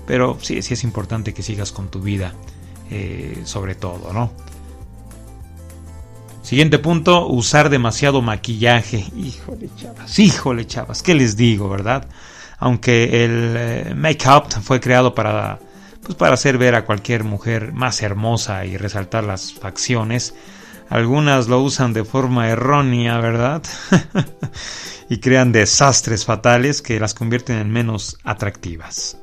pero 0.07 0.39
sí, 0.41 0.63
sí 0.63 0.73
es 0.73 0.83
importante 0.83 1.35
que 1.35 1.43
sigas 1.43 1.71
con 1.71 1.89
tu 1.89 1.99
vida, 1.99 2.33
eh, 2.89 3.43
sobre 3.45 3.75
todo, 3.75 4.11
¿no? 4.11 4.31
Siguiente 6.41 6.79
punto, 6.79 7.27
usar 7.27 7.69
demasiado 7.69 8.23
maquillaje. 8.23 9.05
Híjole, 9.15 9.69
chavas, 9.77 10.17
híjole, 10.17 10.65
chavas, 10.65 11.03
¿qué 11.03 11.13
les 11.13 11.37
digo, 11.37 11.69
verdad? 11.69 12.07
Aunque 12.65 13.23
el 13.23 13.53
eh, 13.55 13.93
make-up 13.95 14.51
fue 14.63 14.79
creado 14.79 15.13
para, 15.13 15.59
pues 16.01 16.15
para 16.15 16.33
hacer 16.33 16.57
ver 16.57 16.73
a 16.73 16.83
cualquier 16.83 17.23
mujer 17.23 17.73
más 17.73 18.01
hermosa 18.01 18.65
y 18.65 18.75
resaltar 18.75 19.23
las 19.23 19.53
facciones, 19.53 20.33
algunas 20.89 21.47
lo 21.47 21.61
usan 21.61 21.93
de 21.93 22.03
forma 22.03 22.49
errónea, 22.49 23.19
¿verdad? 23.19 23.61
y 25.09 25.19
crean 25.19 25.51
desastres 25.51 26.25
fatales 26.25 26.81
que 26.81 26.99
las 26.99 27.13
convierten 27.13 27.59
en 27.59 27.69
menos 27.69 28.17
atractivas. 28.23 29.19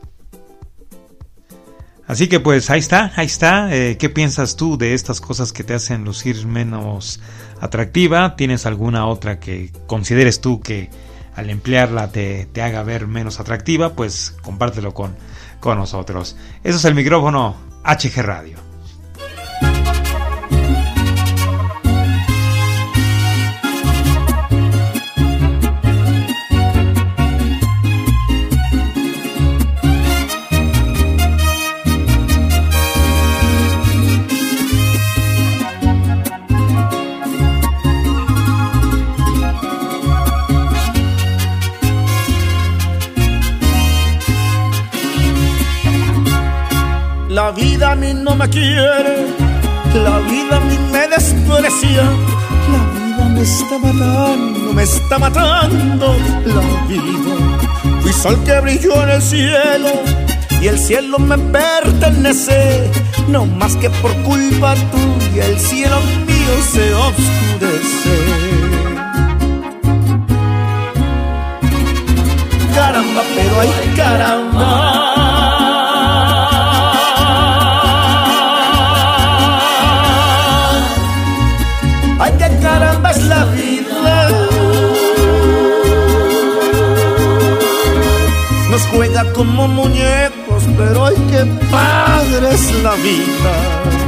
Así 2.06 2.28
que 2.28 2.38
pues 2.38 2.70
ahí 2.70 2.78
está, 2.78 3.12
ahí 3.16 3.26
está. 3.26 3.74
Eh, 3.74 3.96
¿Qué 3.98 4.08
piensas 4.08 4.54
tú 4.54 4.78
de 4.78 4.94
estas 4.94 5.20
cosas 5.20 5.52
que 5.52 5.64
te 5.64 5.74
hacen 5.74 6.04
lucir 6.04 6.46
menos 6.46 7.18
atractiva? 7.60 8.36
¿Tienes 8.36 8.66
alguna 8.66 9.08
otra 9.08 9.40
que 9.40 9.72
consideres 9.88 10.40
tú 10.40 10.60
que 10.60 10.90
al 11.34 11.50
emplearla 11.50 12.12
te, 12.12 12.46
te 12.52 12.62
haga 12.62 12.82
ver 12.82 13.06
menos 13.06 13.40
atractiva, 13.40 13.94
pues 13.94 14.36
compártelo 14.42 14.94
con, 14.94 15.16
con 15.60 15.78
nosotros. 15.78 16.36
Eso 16.62 16.76
es 16.76 16.84
el 16.84 16.94
micrófono 16.94 17.56
HG 17.84 18.22
Radio. 18.22 18.61
La 47.44 47.50
vida 47.50 47.90
a 47.90 47.94
mí 47.96 48.14
no 48.14 48.36
me 48.36 48.48
quiere, 48.48 49.26
la 49.94 50.18
vida 50.30 50.58
a 50.58 50.60
mí 50.60 50.78
me 50.92 51.08
desprecia, 51.08 52.04
la 52.72 52.82
vida 52.94 53.24
me 53.34 53.42
está 53.42 53.78
matando, 53.78 54.72
me 54.72 54.82
está 54.84 55.18
matando 55.18 56.14
la 56.44 56.86
vida. 56.86 58.00
Fui 58.00 58.12
sol 58.12 58.38
que 58.44 58.60
brilló 58.60 59.02
en 59.02 59.08
el 59.08 59.20
cielo 59.20 59.90
y 60.60 60.68
el 60.68 60.78
cielo 60.78 61.18
me 61.18 61.36
pertenece, 61.36 62.88
no 63.26 63.44
más 63.44 63.74
que 63.74 63.90
por 63.90 64.14
culpa 64.22 64.76
tuya 64.92 65.44
el 65.44 65.58
cielo 65.58 65.96
mío 66.28 66.54
se 66.70 66.94
oscurece. 66.94 68.18
Cara 72.72 73.02
caramba. 73.96 75.01
Es 83.12 83.24
la 83.24 83.44
vida. 83.44 84.28
Nos 88.70 88.82
juega 88.92 89.32
como 89.32 89.68
muñecos, 89.68 90.62
pero 90.76 91.06
ay, 91.06 91.16
qué 91.30 91.44
padre 91.70 92.54
es 92.54 92.82
la 92.82 92.94
vida. 92.94 94.01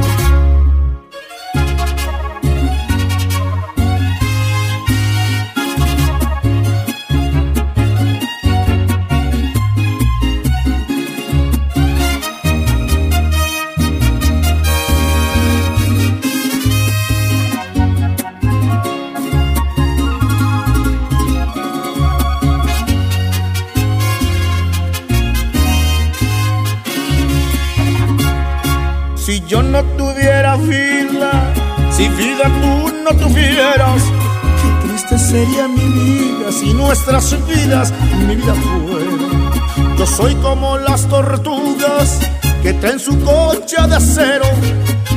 Nuestras 36.95 37.35
vidas, 37.45 37.93
mi 38.25 38.35
vida 38.37 38.53
fuera. 38.53 39.95
Yo 39.97 40.05
soy 40.05 40.33
como 40.35 40.77
las 40.77 41.05
tortugas 41.07 42.19
que 42.63 42.71
traen 42.73 42.99
su 42.99 43.19
concha 43.19 43.85
de 43.87 43.95
acero. 43.95 44.45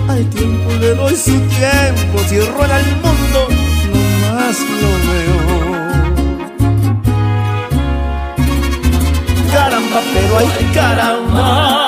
Al 0.09 0.29
tiempo 0.31 0.73
le 0.81 0.95
doy 0.97 1.15
su 1.15 1.31
tiempo, 1.31 2.19
si 2.29 2.41
rueda 2.41 2.81
el 2.81 2.97
mundo, 2.97 3.49
no 3.93 4.01
más 4.25 4.57
lo 4.81 4.91
veo. 5.09 5.39
Caramba, 9.53 10.01
pero 10.13 10.39
hay 10.39 10.71
caramba. 10.75 11.88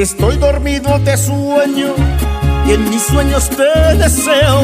Estoy 0.00 0.38
dormido 0.38 0.98
te 1.04 1.14
sueño 1.14 1.94
y 2.66 2.72
en 2.72 2.88
mis 2.88 3.02
sueños 3.02 3.50
te 3.50 3.96
deseo. 3.98 4.62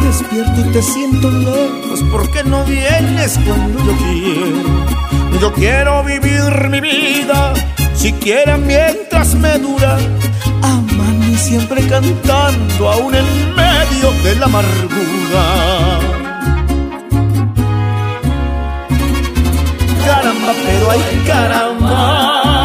Despierto 0.00 0.60
y 0.60 0.72
te 0.72 0.80
siento 0.80 1.28
lejos 1.28 2.04
porque 2.12 2.44
no 2.44 2.62
vienes 2.64 3.36
cuando 3.44 3.84
yo 3.84 3.96
quiero. 3.96 5.40
Yo 5.40 5.52
quiero 5.54 6.04
vivir 6.04 6.68
mi 6.70 6.80
vida 6.80 7.52
siquiera 7.96 8.56
mientras 8.56 9.34
me 9.34 9.58
dura. 9.58 9.98
Y 11.28 11.36
siempre 11.36 11.84
cantando 11.88 12.90
aún 12.90 13.14
en 13.14 13.54
medio 13.56 14.12
de 14.22 14.36
la 14.36 14.46
amargura. 14.46 15.98
Caramba, 20.06 20.52
pero 20.64 20.90
hay 20.92 21.24
caramba. 21.26 22.59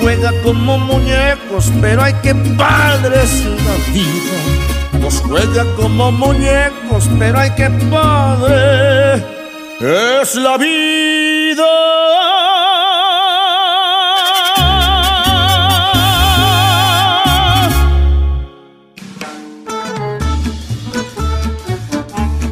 Juega 0.00 0.32
como 0.42 0.78
muñecos, 0.78 1.70
pero 1.80 2.02
ay, 2.02 2.14
qué 2.22 2.34
padre 2.34 3.16
la 3.16 3.92
vida. 3.92 4.98
Nos 5.00 5.20
juega 5.20 5.64
como 5.76 6.10
muñecos, 6.12 7.08
pero 7.18 7.38
ay, 7.38 7.50
qué 7.56 7.70
padre 7.90 9.24
es 9.80 10.34
la 10.34 10.56
vida. 10.58 11.64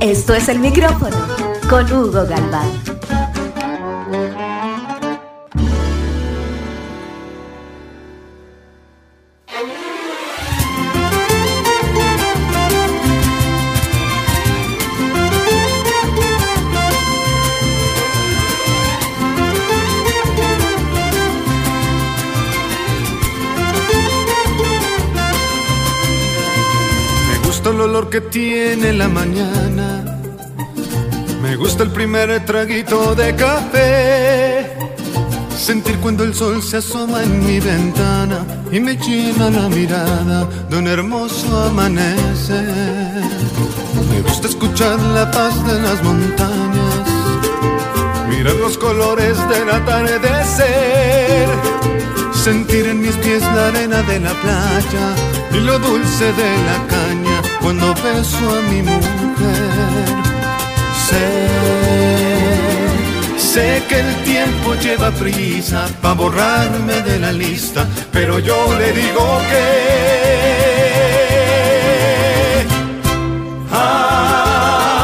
Esto 0.00 0.34
es 0.34 0.48
el 0.48 0.58
micrófono 0.60 1.16
con 1.68 1.92
Hugo 1.92 2.24
Galván. 2.26 2.87
Que 28.10 28.20
tiene 28.20 28.92
la 28.92 29.08
mañana. 29.08 30.04
Me 31.42 31.56
gusta 31.56 31.82
el 31.82 31.90
primer 31.90 32.44
traguito 32.46 33.14
de 33.14 33.34
café. 33.34 34.76
Sentir 35.56 35.96
cuando 35.98 36.24
el 36.24 36.34
sol 36.34 36.62
se 36.62 36.78
asoma 36.78 37.22
en 37.22 37.44
mi 37.44 37.60
ventana 37.60 38.46
y 38.70 38.80
me 38.80 38.96
llena 38.96 39.50
la 39.50 39.68
mirada 39.68 40.48
de 40.70 40.78
un 40.78 40.86
hermoso 40.86 41.64
amanecer. 41.64 43.22
Me 44.10 44.20
gusta 44.22 44.48
escuchar 44.48 44.98
la 45.00 45.30
paz 45.30 45.54
de 45.66 45.80
las 45.80 46.02
montañas, 46.02 47.08
mirar 48.28 48.54
los 48.54 48.78
colores 48.78 49.36
del 49.48 49.68
atardecer, 49.70 51.48
sentir 52.32 52.86
en 52.86 53.00
mis 53.00 53.16
pies 53.16 53.42
la 53.42 53.68
arena 53.68 54.02
de 54.02 54.20
la 54.20 54.32
playa 54.40 55.14
y 55.52 55.60
lo 55.60 55.78
dulce 55.78 56.24
de 56.24 56.50
la 56.66 56.86
caña 56.88 57.17
cuando 57.68 57.92
beso 57.96 58.44
a 58.56 58.62
mi 58.70 58.80
mujer. 58.80 60.06
Sé, 61.06 61.28
sé 63.36 63.82
que 63.86 64.00
el 64.00 64.14
tiempo 64.22 64.74
lleva 64.76 65.10
prisa 65.10 65.86
para 66.00 66.14
borrarme 66.14 67.02
de 67.02 67.18
la 67.18 67.30
lista, 67.30 67.86
pero 68.10 68.38
yo 68.38 68.56
le 68.78 68.92
digo 68.92 69.40
que... 69.50 69.66
¡Ay, 73.70 74.94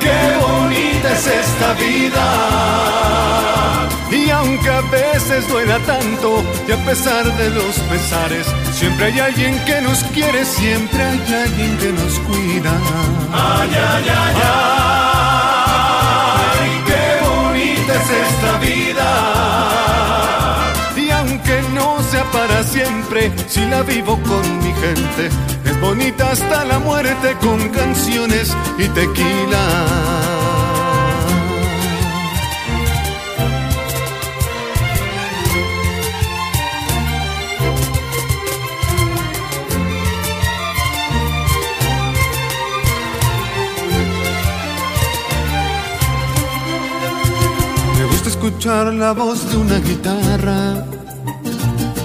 qué 0.00 0.38
bonita 0.40 1.12
es 1.12 1.26
esta 1.26 1.74
vida! 1.74 3.01
Y 4.12 4.28
aunque 4.28 4.68
a 4.68 4.82
veces 4.82 5.48
duela 5.48 5.78
tanto, 5.86 6.44
y 6.68 6.72
a 6.72 6.76
pesar 6.84 7.24
de 7.38 7.48
los 7.48 7.78
pesares, 7.90 8.46
siempre 8.72 9.06
hay 9.06 9.18
alguien 9.20 9.58
que 9.64 9.80
nos 9.80 10.04
quiere, 10.04 10.44
siempre 10.44 11.02
hay 11.02 11.34
alguien 11.34 11.78
que 11.78 11.92
nos 11.92 12.18
cuida. 12.18 12.72
¡Ay, 13.32 13.70
ay, 13.74 14.04
ay, 14.10 14.34
ay! 16.60 16.82
¡Qué 16.86 17.20
bonita 17.26 17.94
es 17.94 18.10
esta 18.28 18.58
vida! 18.58 19.08
Y 20.94 21.10
aunque 21.10 21.62
no 21.74 22.02
sea 22.02 22.24
para 22.32 22.62
siempre, 22.64 23.32
si 23.48 23.64
la 23.64 23.82
vivo 23.82 24.20
con 24.28 24.58
mi 24.58 24.74
gente, 24.74 25.30
es 25.64 25.80
bonita 25.80 26.32
hasta 26.32 26.66
la 26.66 26.78
muerte 26.78 27.34
con 27.40 27.70
canciones 27.70 28.54
y 28.76 28.88
tequila. 28.88 30.21
Escuchar 48.62 48.94
la 48.94 49.10
voz 49.10 49.50
de 49.50 49.56
una 49.56 49.78
guitarra, 49.80 50.84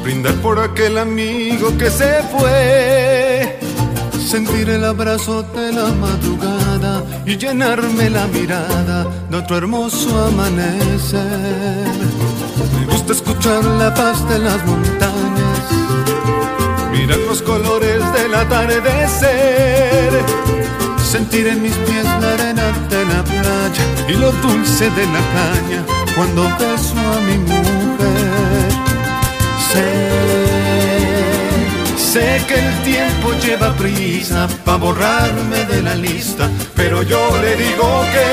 brindar 0.04 0.34
por 0.42 0.60
aquel 0.60 0.98
amigo 0.98 1.78
que 1.78 1.88
se 1.92 2.24
fue, 2.36 3.60
sentir 4.28 4.68
el 4.68 4.84
abrazo 4.84 5.44
de 5.44 5.72
la 5.72 5.90
madrugada 5.90 7.04
y 7.28 7.38
llenarme 7.38 8.10
la 8.10 8.26
mirada 8.26 9.06
de 9.30 9.38
otro 9.38 9.58
hermoso 9.58 10.10
amanecer. 10.26 11.22
Me 12.80 12.86
gusta 12.92 13.14
escuchar 13.14 13.64
la 13.64 13.94
paz 13.94 14.28
de 14.28 14.40
las 14.40 14.66
montañas, 14.66 15.62
mirar 16.92 17.20
los 17.20 17.44
colores 17.44 18.02
del 18.14 18.34
atardecer 18.34 19.78
sentir 21.08 21.48
en 21.48 21.62
mis 21.62 21.74
pies 21.74 22.04
la 22.04 22.34
arena 22.34 22.72
de 22.90 23.06
la 23.06 23.24
playa 23.24 23.86
y 24.10 24.14
lo 24.14 24.30
dulce 24.34 24.90
de 24.90 25.06
la 25.06 25.22
caña 25.38 25.86
cuando 26.14 26.44
beso 26.60 26.98
a 26.98 27.22
mi 27.22 27.38
mujer. 27.38 28.70
Sé, 29.72 29.90
sé 32.12 32.42
que 32.48 32.56
el 32.56 32.84
tiempo 32.84 33.32
lleva 33.42 33.74
prisa 33.76 34.50
para 34.66 34.78
borrarme 34.80 35.64
de 35.66 35.82
la 35.82 35.96
lista, 35.96 36.50
pero 36.76 37.04
yo 37.04 37.22
le 37.42 37.56
digo 37.56 38.04
que... 38.14 38.28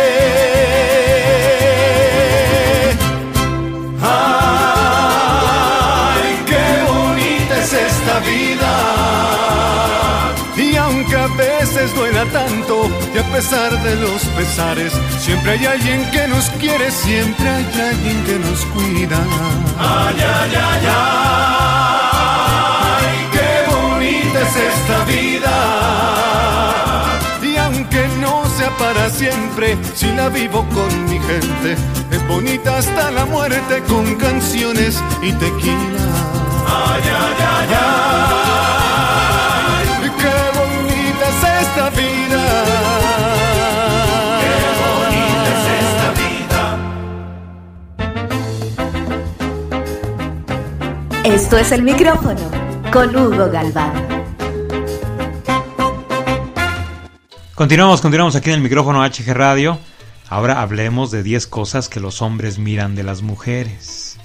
¡Ay, 4.02 5.22
qué 6.50 6.66
bonita 6.92 7.54
es 7.62 7.72
esta 7.72 8.18
vida! 8.18 8.72
Y 10.56 10.76
aunque 10.76 11.16
a 11.16 11.26
veces 11.26 11.92
duela 11.96 12.24
tanto, 12.26 12.63
y 13.14 13.18
a 13.18 13.22
pesar 13.32 13.82
de 13.82 13.96
los 13.96 14.22
pesares, 14.36 14.92
siempre 15.18 15.52
hay 15.52 15.66
alguien 15.66 16.10
que 16.10 16.26
nos 16.28 16.50
quiere, 16.50 16.90
siempre 16.90 17.48
hay 17.48 17.64
alguien 17.80 18.24
que 18.24 18.38
nos 18.38 18.64
cuida. 18.66 19.18
Ay, 19.78 20.16
ay, 20.20 20.54
ay, 20.54 20.86
ay, 23.00 23.28
qué 23.32 23.64
bonita 23.72 24.40
es 24.40 24.56
esta 24.56 25.04
vida. 25.04 25.56
Y 27.42 27.56
aunque 27.56 28.08
no 28.20 28.44
sea 28.56 28.70
para 28.76 29.10
siempre, 29.10 29.76
si 29.94 30.06
la 30.12 30.28
vivo 30.28 30.66
con 30.74 31.04
mi 31.04 31.18
gente, 31.20 31.76
es 32.10 32.28
bonita 32.28 32.78
hasta 32.78 33.10
la 33.10 33.24
muerte 33.26 33.82
con 33.88 34.14
canciones 34.16 35.02
y 35.22 35.32
tequila. 35.32 36.04
Ay, 36.66 37.02
ay, 37.04 37.36
ay, 37.56 37.68
ay, 40.02 40.10
qué 40.18 40.36
bonita 40.58 41.24
es 41.28 41.42
esta 41.66 41.90
vida. 41.90 42.23
Esto 51.34 51.58
es 51.58 51.72
el 51.72 51.82
micrófono 51.82 52.48
con 52.92 53.08
Hugo 53.16 53.50
Galván. 53.50 53.92
Continuamos, 57.56 58.00
continuamos 58.00 58.36
aquí 58.36 58.50
en 58.50 58.54
el 58.54 58.60
micrófono 58.60 59.02
HG 59.02 59.34
Radio. 59.34 59.80
Ahora 60.28 60.62
hablemos 60.62 61.10
de 61.10 61.24
10 61.24 61.48
cosas 61.48 61.88
que 61.88 61.98
los 61.98 62.22
hombres 62.22 62.60
miran 62.60 62.94
de 62.94 63.02
las 63.02 63.22
mujeres. 63.22 64.16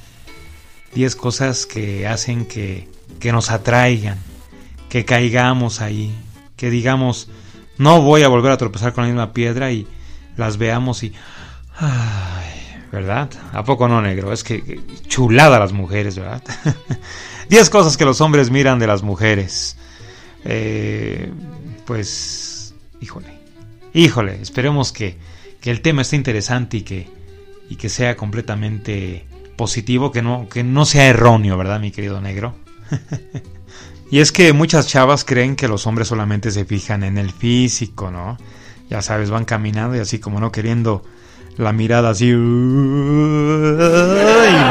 10 0.93 1.15
cosas 1.15 1.65
que 1.65 2.08
hacen 2.08 2.45
que, 2.45 2.88
que 3.19 3.32
nos 3.32 3.50
atraigan, 3.50 4.19
que 4.88 5.04
caigamos 5.04 5.82
ahí, 5.82 6.15
que 6.58 6.69
digamos, 6.69 7.28
no 7.80 8.04
voy 8.04 8.22
a 8.22 8.28
volver 8.28 8.52
a 8.52 8.58
tropezar 8.58 8.93
con 8.93 9.06
la 9.06 9.10
misma 9.10 9.34
piedra 9.34 9.72
y 9.72 9.88
las 10.38 10.58
veamos 10.58 11.02
y... 11.02 11.13
Ay, 11.76 12.38
¿Verdad? 12.91 13.30
¿A 13.54 13.63
poco 13.63 13.88
no, 13.88 14.02
negro? 14.02 14.34
Es 14.34 14.43
que 14.43 14.80
chulada 15.08 15.60
las 15.60 15.73
mujeres, 15.73 16.17
¿verdad? 16.17 16.43
10 17.49 17.69
cosas 17.69 17.97
que 17.97 18.06
los 18.06 18.19
hombres 18.21 18.49
miran 18.49 18.80
de 18.80 18.88
las 18.88 19.04
mujeres. 19.04 19.78
Eh, 20.43 21.32
pues, 21.86 22.73
híjole, 22.99 23.28
híjole, 23.93 24.41
esperemos 24.41 24.91
que, 24.91 25.17
que 25.62 25.71
el 25.71 25.82
tema 25.82 26.02
esté 26.02 26.15
interesante 26.15 26.78
y 26.78 26.82
que, 26.82 27.08
y 27.69 27.75
que 27.75 27.89
sea 27.89 28.15
completamente 28.15 29.25
positivo, 29.56 30.12
que 30.12 30.21
no, 30.21 30.47
que 30.49 30.63
no 30.63 30.86
sea 30.86 31.08
erróneo, 31.08 31.58
¿verdad, 31.58 31.80
mi 31.80 31.91
querido 31.91 32.21
negro? 32.21 32.56
y 34.12 34.19
es 34.19 34.32
que 34.32 34.54
muchas 34.54 34.88
chavas 34.88 35.25
creen 35.25 35.56
que 35.56 35.67
los 35.67 35.86
hombres 35.86 36.08
solamente 36.08 36.49
se 36.49 36.65
fijan 36.65 37.04
en 37.04 37.17
el 37.17 37.32
físico, 37.32 38.10
¿no? 38.10 38.38
Ya 38.89 39.02
sabes, 39.02 39.30
van 39.30 39.45
caminando 39.45 39.95
y 39.95 39.99
así 39.99 40.19
como 40.19 40.39
no 40.39 40.52
queriendo 40.52 41.04
la 41.60 41.74
mirada 41.74 42.10
así. 42.12 42.32
¡ay, 42.32 42.38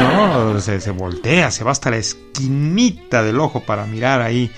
no! 0.01 0.59
Se, 0.59 0.81
se 0.81 0.91
voltea, 0.91 1.51
se 1.51 1.63
va 1.63 1.71
hasta 1.71 1.91
la 1.91 1.97
esquinita 1.97 3.21
del 3.21 3.39
ojo 3.39 3.61
para 3.63 3.85
mirar 3.85 4.21
ahí. 4.21 4.51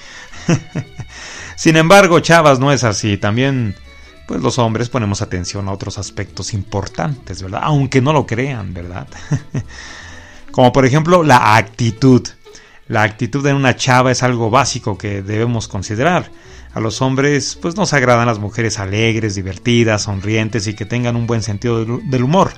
Sin 1.56 1.76
embargo, 1.76 2.22
chavas, 2.22 2.58
no 2.58 2.72
es 2.72 2.86
así. 2.86 3.18
También, 3.18 3.76
pues 4.28 4.42
los 4.42 4.58
hombres 4.60 4.88
ponemos 4.88 5.22
atención 5.22 5.68
a 5.68 5.74
otros 5.74 5.98
aspectos 5.98 6.54
importantes, 6.54 7.44
¿verdad? 7.44 7.60
Aunque 7.64 8.02
no 8.02 8.14
lo 8.14 8.26
crean, 8.26 8.74
¿verdad? 8.74 9.08
Como 10.52 10.72
por 10.72 10.86
ejemplo 10.86 11.24
la 11.24 11.58
actitud. 11.58 12.26
La 12.88 13.04
actitud 13.04 13.44
de 13.44 13.54
una 13.54 13.76
chava 13.76 14.12
es 14.12 14.24
algo 14.24 14.50
básico 14.50 14.98
que 14.98 15.22
debemos 15.22 15.68
considerar. 15.68 16.32
A 16.74 16.80
los 16.80 17.02
hombres 17.02 17.58
pues 17.62 17.76
nos 17.76 17.94
agradan 17.94 18.28
las 18.28 18.40
mujeres 18.40 18.80
alegres, 18.80 19.36
divertidas, 19.36 20.04
sonrientes 20.04 20.68
y 20.68 20.74
que 20.74 20.86
tengan 20.86 21.16
un 21.16 21.28
buen 21.28 21.44
sentido 21.44 21.84
del- 21.84 22.24
humor. 22.24 22.52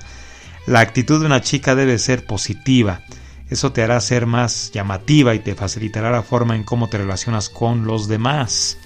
La 0.66 0.80
actitud 0.80 1.20
de 1.20 1.26
una 1.26 1.42
chica 1.42 1.74
debe 1.74 1.98
ser 1.98 2.24
positiva. 2.24 3.02
Eso 3.50 3.72
te 3.72 3.82
hará 3.82 4.00
ser 4.00 4.26
más 4.26 4.70
llamativa 4.72 5.34
y 5.34 5.40
te 5.40 5.54
facilitará 5.54 6.10
la 6.10 6.22
forma 6.22 6.56
en 6.56 6.62
cómo 6.64 6.88
te 6.88 6.98
relacionas 6.98 7.48
con 7.50 7.84
los 7.86 8.08
demás. 8.08 8.78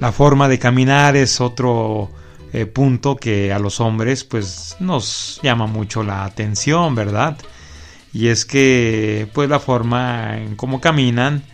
La 0.00 0.12
forma 0.12 0.48
de 0.48 0.58
caminar 0.58 1.14
es 1.14 1.40
otro 1.40 2.10
eh, 2.52 2.66
punto 2.66 3.16
que 3.16 3.52
a 3.52 3.58
los 3.58 3.80
hombres 3.80 4.24
pues 4.24 4.76
nos 4.80 5.40
llama 5.42 5.66
mucho 5.66 6.02
la 6.02 6.24
atención, 6.24 6.94
¿verdad? 6.94 7.36
Y 8.12 8.28
es 8.28 8.44
que 8.44 9.28
pues 9.32 9.48
la 9.48 9.60
forma 9.60 10.38
en 10.38 10.56
cómo 10.56 10.80
caminan 10.80 11.44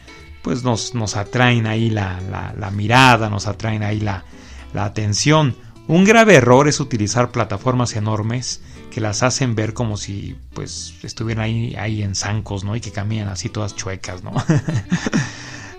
pues 0.42 0.62
nos, 0.64 0.94
nos 0.94 1.16
atraen 1.16 1.66
ahí 1.66 1.90
la, 1.90 2.20
la- 2.58 2.70
mirada, 2.70 3.28
nos 3.28 3.46
atraen 3.46 3.82
ahí 3.82 4.00
la, 4.00 4.24
la 4.72 4.84
atención. 4.84 5.54
Un 5.88 6.04
grave 6.04 6.34
error 6.36 6.68
es 6.68 6.80
utilizar 6.80 7.30
plataformas 7.30 7.96
enormes 7.96 8.62
que 8.90 9.00
las 9.00 9.22
hacen 9.22 9.54
ver 9.54 9.74
como 9.74 9.96
si 9.96 10.36
pues 10.54 10.94
estuvieran 11.02 11.44
ahí, 11.44 11.74
ahí 11.76 12.02
en 12.02 12.14
zancos, 12.14 12.64
¿no? 12.64 12.74
Y 12.76 12.80
que 12.80 12.90
caminan 12.92 13.28
así 13.28 13.48
todas 13.48 13.74
chuecas, 13.76 14.22
¿no? 14.22 14.32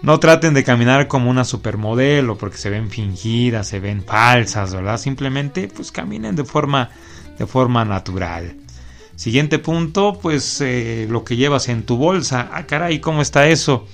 No 0.02 0.19
traten 0.19 0.56
de 0.56 0.63
caminar 0.63 1.08
como 1.08 1.30
una 1.30 1.45
supermodelo 1.45 2.36
porque 2.38 2.58
se 2.58 2.71
ven 2.71 2.89
fingidas, 2.89 3.67
se 3.67 3.80
ven 3.80 4.04
falsas, 4.04 4.74
¿verdad? 4.74 4.97
Simplemente 4.97 5.67
pues 5.67 5.91
caminen 5.91 6.36
de 6.36 6.43
forma, 6.43 6.89
de 7.38 7.45
forma 7.45 7.86
natural. 7.86 8.56
Siguiente 9.15 9.60
punto, 9.60 10.17
pues 10.19 10.60
eh, 10.62 11.06
lo 11.08 11.24
que 11.24 11.36
llevas 11.36 11.69
en 11.69 11.84
tu 11.84 11.97
bolsa. 11.97 12.50
Ah, 12.52 12.65
caray, 12.65 13.00
¿cómo 13.00 13.21
está 13.21 13.47
eso? 13.47 13.88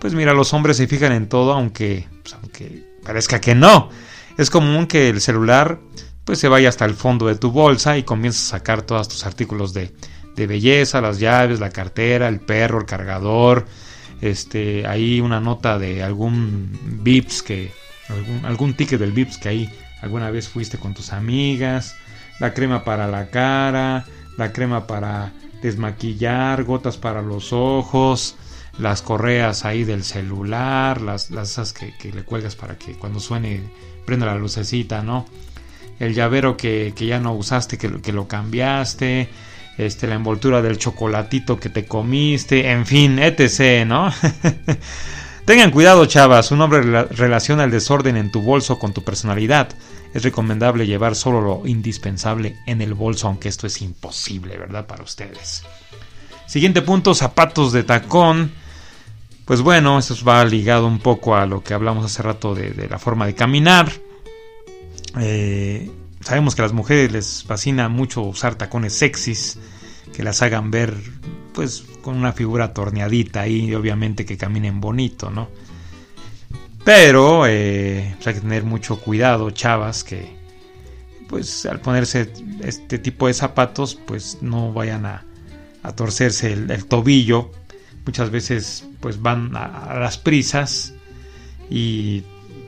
Pues 0.00 0.14
mira, 0.14 0.32
los 0.34 0.52
hombres 0.54 0.76
se 0.76 0.86
fijan 0.86 1.12
en 1.12 1.28
todo, 1.28 1.52
aunque, 1.52 2.06
pues, 2.22 2.34
aunque 2.34 2.84
parezca 3.02 3.40
que 3.40 3.54
no. 3.54 3.90
Es 4.36 4.50
común 4.50 4.86
que 4.86 5.08
el 5.08 5.20
celular 5.20 5.80
pues 6.24 6.38
se 6.38 6.48
vaya 6.48 6.68
hasta 6.68 6.84
el 6.84 6.94
fondo 6.94 7.26
de 7.26 7.36
tu 7.36 7.50
bolsa 7.50 7.96
y 7.96 8.02
comiences 8.02 8.48
a 8.48 8.58
sacar 8.58 8.82
todos 8.82 9.08
tus 9.08 9.24
artículos 9.24 9.72
de, 9.72 9.94
de 10.36 10.46
belleza, 10.46 11.00
las 11.00 11.18
llaves, 11.18 11.58
la 11.58 11.70
cartera, 11.70 12.28
el 12.28 12.38
perro, 12.38 12.80
el 12.80 12.86
cargador, 12.86 13.66
este, 14.20 14.86
ahí 14.86 15.20
una 15.20 15.40
nota 15.40 15.78
de 15.78 16.02
algún 16.02 16.78
Vips 17.02 17.42
que, 17.42 17.72
algún, 18.08 18.44
algún 18.44 18.74
ticket 18.74 19.00
del 19.00 19.12
Vips 19.12 19.38
que 19.38 19.48
ahí 19.48 19.70
alguna 20.02 20.30
vez 20.30 20.48
fuiste 20.48 20.78
con 20.78 20.94
tus 20.94 21.12
amigas, 21.12 21.96
la 22.40 22.54
crema 22.54 22.84
para 22.84 23.08
la 23.08 23.30
cara, 23.30 24.04
la 24.36 24.52
crema 24.52 24.86
para 24.86 25.32
desmaquillar, 25.62 26.62
gotas 26.64 26.96
para 26.98 27.22
los 27.22 27.52
ojos, 27.52 28.36
las 28.78 29.02
correas 29.02 29.64
ahí 29.64 29.84
del 29.84 30.04
celular, 30.04 31.00
las, 31.00 31.30
las 31.30 31.50
esas 31.52 31.72
que, 31.72 31.94
que 31.96 32.12
le 32.12 32.22
cuelgas 32.22 32.56
para 32.56 32.78
que 32.78 32.92
cuando 32.92 33.20
suene 33.20 33.62
prenda 34.06 34.26
la 34.26 34.36
lucecita, 34.36 35.02
¿no? 35.02 35.26
El 35.98 36.14
llavero 36.14 36.56
que, 36.56 36.92
que 36.96 37.06
ya 37.06 37.18
no 37.18 37.32
usaste, 37.32 37.76
que, 37.76 38.00
que 38.00 38.12
lo 38.12 38.28
cambiaste, 38.28 39.28
este, 39.78 40.06
la 40.06 40.14
envoltura 40.14 40.62
del 40.62 40.78
chocolatito 40.78 41.58
que 41.58 41.68
te 41.70 41.86
comiste, 41.86 42.70
en 42.70 42.86
fin, 42.86 43.18
etc., 43.18 43.84
¿no? 43.86 44.12
Tengan 45.44 45.70
cuidado, 45.70 46.04
chavas, 46.06 46.50
un 46.50 46.60
hombre 46.60 46.82
rela- 46.82 47.08
relaciona 47.08 47.64
el 47.64 47.70
desorden 47.70 48.16
en 48.16 48.30
tu 48.30 48.42
bolso 48.42 48.78
con 48.78 48.92
tu 48.92 49.02
personalidad. 49.02 49.70
Es 50.14 50.22
recomendable 50.22 50.86
llevar 50.86 51.14
solo 51.14 51.40
lo 51.40 51.66
indispensable 51.66 52.56
en 52.66 52.82
el 52.82 52.94
bolso, 52.94 53.28
aunque 53.28 53.48
esto 53.48 53.66
es 53.66 53.80
imposible, 53.82 54.56
¿verdad? 54.58 54.86
Para 54.86 55.02
ustedes. 55.02 55.64
Siguiente 56.46 56.82
punto, 56.82 57.14
zapatos 57.14 57.72
de 57.72 57.82
tacón. 57.82 58.52
Pues 59.48 59.62
bueno, 59.62 59.98
esto 59.98 60.14
va 60.26 60.44
ligado 60.44 60.86
un 60.86 60.98
poco 60.98 61.34
a 61.34 61.46
lo 61.46 61.64
que 61.64 61.72
hablamos 61.72 62.04
hace 62.04 62.22
rato 62.22 62.54
de, 62.54 62.70
de 62.70 62.86
la 62.86 62.98
forma 62.98 63.26
de 63.26 63.34
caminar. 63.34 63.90
Eh, 65.18 65.90
sabemos 66.20 66.54
que 66.54 66.60
a 66.60 66.66
las 66.66 66.74
mujeres 66.74 67.10
les 67.10 67.44
fascina 67.44 67.88
mucho 67.88 68.20
usar 68.20 68.56
tacones 68.56 68.92
sexys, 68.92 69.58
que 70.14 70.22
las 70.22 70.42
hagan 70.42 70.70
ver 70.70 70.94
pues 71.54 71.82
con 72.02 72.16
una 72.16 72.34
figura 72.34 72.74
torneadita 72.74 73.40
ahí, 73.40 73.74
obviamente 73.74 74.26
que 74.26 74.36
caminen 74.36 74.82
bonito, 74.82 75.30
¿no? 75.30 75.48
Pero 76.84 77.46
eh, 77.46 78.14
pues 78.16 78.26
hay 78.26 78.34
que 78.34 78.40
tener 78.40 78.64
mucho 78.64 79.00
cuidado, 79.00 79.50
chavas, 79.50 80.04
que 80.04 80.36
pues 81.26 81.64
al 81.64 81.80
ponerse 81.80 82.30
este 82.62 82.98
tipo 82.98 83.26
de 83.26 83.32
zapatos, 83.32 83.98
pues 84.06 84.38
no 84.42 84.74
vayan 84.74 85.06
a, 85.06 85.24
torcerse 85.96 86.52
el, 86.52 86.84
tobillo. 86.84 87.50
Muchas 88.08 88.30
veces 88.30 88.88
pues 89.00 89.20
van 89.20 89.54
a, 89.54 89.98
las 90.00 90.16
prisas 90.16 90.94
y 91.68 92.22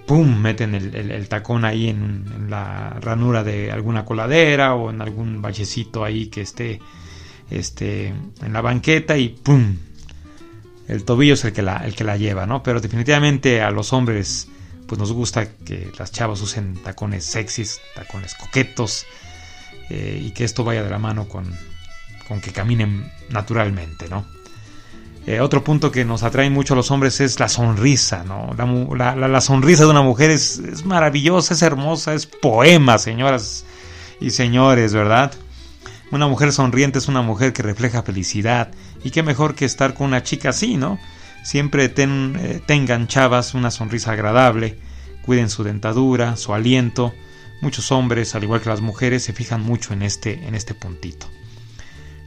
¡pum! 0.05 0.39
meten 0.39 0.75
el, 0.75 1.29
tacón 1.29 1.65
ahí 1.65 1.89
en, 1.89 2.51
la 2.51 2.91
ranura 3.01 3.43
de 3.43 3.73
alguna 3.73 4.05
coladera 4.05 4.75
o 4.75 4.91
en 4.91 5.01
algún 5.01 5.41
vallecito 5.41 6.05
ahí 6.05 6.27
que 6.27 6.43
esté 6.43 6.79
este, 7.51 8.09
en 8.09 8.53
la 8.53 8.61
banqueta 8.61 9.17
y 9.17 9.31
¡pum! 9.31 9.79
El 10.87 11.05
tobillo 11.05 11.33
es 11.33 11.45
el 11.47 11.55
que, 11.55 11.63
la, 11.63 11.87
el 11.87 11.95
que 11.95 12.05
la 12.05 12.19
lleva, 12.19 12.45
¿no? 12.45 12.63
Pero 12.63 12.83
definitivamente 12.83 13.63
a 13.63 13.71
los 13.71 13.95
hombres 13.95 14.47
pues 14.87 14.99
nos 14.99 15.11
gusta 15.11 15.49
que 15.65 15.91
las 15.99 16.13
chavas 16.13 16.43
usen 16.43 16.75
tacones 16.83 17.25
sexys, 17.25 17.81
tacones 17.95 18.35
coquetos 18.35 19.07
eh, 19.89 20.21
y 20.23 20.33
que 20.33 20.45
esto 20.45 20.65
vaya 20.65 20.83
de 20.83 20.91
la 20.91 20.99
mano 20.99 21.29
con, 21.29 21.51
con 22.29 22.43
que 22.43 22.53
caminen 22.53 23.11
naturalmente, 23.31 24.07
¿no? 24.11 24.39
Eh, 25.27 25.41
otro 25.41 25.63
punto 25.63 25.93
que 25.93 26.05
nos 26.05 26.23
atrae 26.23 26.49
mucho 26.49 26.75
a 26.75 26.77
los 26.77 26.91
hombres 26.91 27.21
es 27.21 27.39
la 27.39 27.49
sonrisa, 27.49 28.25
¿no? 28.25 28.55
La, 28.97 29.41
sonrisa 29.41 29.85
de 29.85 29.91
una 29.91 30.03
mujer 30.03 30.31
es, 30.31 30.85
maravillosa, 30.85 31.55
es 31.55 31.63
hermosa, 31.63 32.15
es 32.15 32.27
poema, 32.27 32.99
señoras 32.99 33.65
y 34.21 34.31
señores, 34.31 34.95
¿verdad? 34.95 35.33
Una 36.11 36.27
mujer 36.27 36.53
sonriente 36.53 36.99
es 36.99 37.09
una 37.09 37.23
mujer 37.23 37.53
que 37.53 37.63
refleja 37.63 38.03
felicidad. 38.03 38.71
Y 39.05 39.11
qué 39.11 39.23
mejor 39.23 39.55
que 39.55 39.67
estar 39.67 39.95
con 39.95 40.09
una 40.09 40.23
chica 40.23 40.51
así, 40.51 40.77
¿no? 40.77 40.99
Siempre 41.43 41.93
eh, 41.95 42.61
tengan 42.67 43.07
chavas 43.07 43.55
una 43.55 43.71
sonrisa 43.71 44.13
agradable, 44.13 44.79
cuiden 45.25 45.51
su 45.51 45.65
dentadura, 45.65 46.37
su 46.37 46.55
aliento. 46.55 47.15
Muchos 47.61 47.93
hombres, 47.93 48.35
al 48.35 48.45
igual 48.45 48.63
que 48.63 48.71
las 48.71 48.81
mujeres, 48.81 49.23
se 49.23 49.35
fijan 49.35 49.63
mucho 49.63 49.93
en 49.93 50.03
este, 50.03 50.47
en 50.47 50.55
este 50.55 50.75
puntito. 50.75 51.27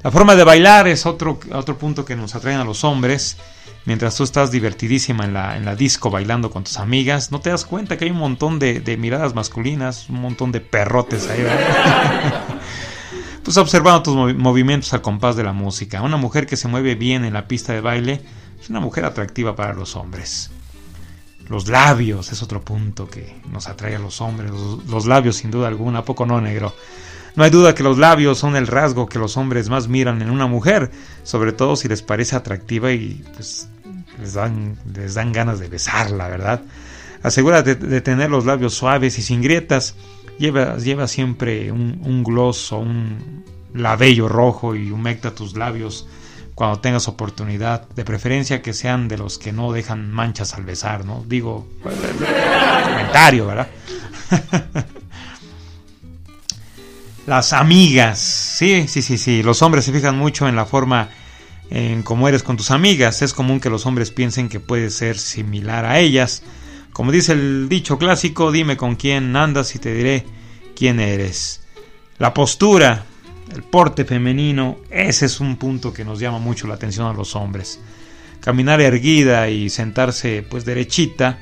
La 0.04 0.12
forma 0.12 0.36
de 0.36 0.44
bailar 0.44 0.88
es 0.88 1.06
otro, 1.06 1.40
otro 1.52 1.78
punto 1.78 2.04
que 2.04 2.16
nos 2.16 2.36
atrae 2.36 2.56
a 2.56 2.64
los 2.64 2.84
hombres. 2.84 3.38
Mientras 3.86 4.16
tú 4.16 4.24
estás 4.24 4.52
divertidísima 4.52 5.26
en 5.26 5.34
la, 5.34 5.58
en 5.58 5.66
la 5.66 5.76
disco 5.76 6.10
bailando 6.10 6.52
con 6.52 6.64
tus 6.64 6.78
amigas, 6.78 7.32
no 7.32 7.40
te 7.40 7.50
das 7.50 7.66
cuenta 7.66 7.98
que 7.98 8.06
hay 8.06 8.12
un 8.12 8.18
montón 8.18 8.60
de, 8.60 8.80
de 8.80 8.98
miradas 8.98 9.34
masculinas, 9.34 10.10
un 10.10 10.22
montón 10.22 10.52
de 10.52 10.62
perrotes 10.62 11.30
ahí. 11.30 11.46
pues 13.44 13.58
observando 13.58 14.04
tus 14.04 14.36
movimientos 14.36 14.94
al 14.94 15.02
compás 15.02 15.36
de 15.36 15.44
la 15.44 15.54
música. 15.54 16.02
Una 16.02 16.18
mujer 16.18 16.48
que 16.48 16.56
se 16.56 16.68
mueve 16.68 16.96
bien 16.96 17.26
en 17.26 17.34
la 17.34 17.48
pista 17.48 17.74
de 17.74 17.82
baile 17.82 18.22
es 18.60 18.70
una 18.70 18.80
mujer 18.80 19.06
atractiva 19.06 19.56
para 19.56 19.74
los 19.74 19.96
hombres. 19.96 20.50
Los 21.50 21.68
labios 21.68 22.32
es 22.32 22.42
otro 22.42 22.62
punto 22.62 23.10
que 23.10 23.36
nos 23.52 23.68
atrae 23.68 23.96
a 23.96 24.00
los 24.00 24.22
hombres. 24.22 24.52
Los, 24.88 25.06
labios, 25.06 25.36
sin 25.38 25.52
duda 25.52 25.68
alguna, 25.68 26.06
poco 26.06 26.26
no 26.26 26.40
negro. 26.40 26.74
No 27.36 27.44
hay 27.44 27.50
duda 27.50 27.74
que 27.74 27.84
los 27.84 27.98
labios 27.98 28.38
son 28.38 28.56
el 28.56 28.68
rasgo 28.68 29.08
que 29.08 29.20
los 29.20 29.38
hombres 29.38 29.70
más 29.70 29.88
miran 29.88 30.22
en 30.22 30.30
una 30.30 30.48
mujer, 30.48 30.92
sobre 31.24 31.52
todo 31.52 31.76
si 31.76 31.88
les 31.88 32.02
parece 32.02 32.36
atractiva 32.36 32.92
y 32.92 33.24
pues 33.36 33.68
les 34.20 34.34
dan, 34.34 34.78
les 34.94 35.16
dan 35.16 35.32
ganas 35.32 35.60
de 35.60 35.68
besarla, 35.68 36.28
¿verdad? 36.28 36.62
Asegúrate 37.24 37.76
de 37.76 38.02
tener 38.02 38.30
los 38.30 38.46
labios 38.46 38.74
suaves 38.74 39.18
y 39.18 39.22
sin 39.22 39.42
grietas 39.42 39.96
Lleva, 40.40 40.78
lleva 40.78 41.08
siempre 41.08 41.72
un, 41.72 42.24
gloss 42.24 42.72
o 42.72 42.80
un 42.80 43.44
labello 43.74 44.28
rojo 44.28 44.76
y 44.76 44.92
humecta 44.92 45.34
tus 45.36 45.56
labios 45.56 46.08
cuando 46.56 46.80
tengas 46.80 47.08
oportunidad, 47.08 47.88
de 47.90 48.06
preferencia 48.06 48.62
que 48.62 48.74
sean 48.74 49.08
de 49.08 49.18
los 49.18 49.38
que 49.38 49.52
no 49.52 49.72
dejan 49.72 50.12
manchas 50.12 50.54
al 50.54 50.64
besar, 50.64 51.04
¿no? 51.04 51.24
Digo, 51.28 51.68
comentario, 51.82 53.48
¿verdad? 53.48 53.68
Las 57.26 57.54
amigas, 57.54 58.20
sí, 58.20 58.86
sí, 58.90 59.02
sí, 59.02 59.18
sí, 59.18 59.44
los 59.44 59.62
hombres 59.62 59.86
se 59.86 59.94
fijan 59.94 60.18
mucho 60.18 60.48
en 60.50 60.58
la 60.58 60.66
forma 60.66 61.10
en 61.70 62.04
cómo 62.04 62.28
eres 62.28 62.44
con 62.44 62.58
tus 62.58 62.70
amigas, 62.70 63.22
es 63.22 63.34
común 63.34 63.62
que 63.62 63.70
los 63.70 63.86
hombres 63.86 64.12
piensen 64.12 64.50
que 64.50 64.60
puedes 64.60 64.96
ser 64.96 65.18
similar 65.18 65.86
a 65.86 66.00
ellas, 66.00 66.44
como 66.92 67.14
dice 67.14 67.32
el 67.32 67.70
dicho 67.70 67.98
clásico, 67.98 68.52
dime 68.52 68.76
con 68.76 68.98
quién 68.98 69.36
andas 69.38 69.74
y 69.74 69.80
te 69.80 69.94
diré 69.94 70.26
quién 70.76 71.00
eres. 71.00 71.62
La 72.20 72.34
postura, 72.34 73.06
el 73.54 73.64
porte 73.64 74.04
femenino, 74.04 74.78
ese 74.92 75.26
es 75.26 75.40
un 75.40 75.56
punto 75.56 75.94
que 75.94 76.04
nos 76.04 76.20
llama 76.20 76.40
mucho 76.40 76.68
la 76.68 76.76
atención 76.76 77.08
a 77.08 77.14
los 77.14 77.38
hombres. 77.38 77.80
Caminar 78.42 78.82
erguida 78.82 79.48
y 79.48 79.70
sentarse 79.70 80.46
pues 80.48 80.66
derechita, 80.66 81.40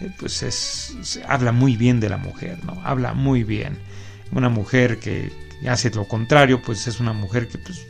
eh, 0.00 0.10
pues 0.18 0.42
es, 0.42 1.20
habla 1.26 1.52
muy 1.52 1.76
bien 1.76 2.00
de 2.00 2.08
la 2.08 2.16
mujer, 2.16 2.58
¿no? 2.64 2.82
Habla 2.84 3.14
muy 3.14 3.44
bien. 3.44 3.78
Una 4.34 4.48
mujer 4.48 4.98
que 4.98 5.32
hace 5.68 5.90
lo 5.90 6.06
contrario, 6.06 6.60
pues 6.62 6.86
es 6.86 7.00
una 7.00 7.12
mujer 7.12 7.48
que 7.48 7.58
pues, 7.58 7.86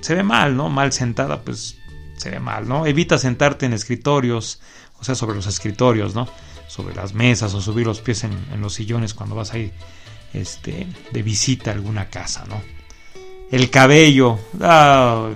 se 0.00 0.14
ve 0.14 0.22
mal, 0.22 0.56
¿no? 0.56 0.68
Mal 0.68 0.92
sentada, 0.92 1.42
pues 1.42 1.76
se 2.16 2.30
ve 2.30 2.40
mal, 2.40 2.68
¿no? 2.68 2.86
Evita 2.86 3.18
sentarte 3.18 3.66
en 3.66 3.72
escritorios, 3.72 4.60
o 4.98 5.04
sea, 5.04 5.14
sobre 5.14 5.36
los 5.36 5.46
escritorios, 5.46 6.14
¿no? 6.14 6.28
Sobre 6.68 6.94
las 6.94 7.14
mesas 7.14 7.54
o 7.54 7.60
subir 7.60 7.86
los 7.86 8.00
pies 8.00 8.24
en, 8.24 8.60
los 8.60 8.74
sillones 8.74 9.14
cuando 9.14 9.34
vas 9.34 9.52
ahí 9.52 9.72
este, 10.32 10.86
de 11.12 11.22
visita 11.22 11.70
a 11.70 11.74
alguna 11.74 12.08
casa, 12.08 12.44
¿no? 12.48 12.60
El 13.50 13.70
cabello, 13.70 14.38
ah, 14.60 15.30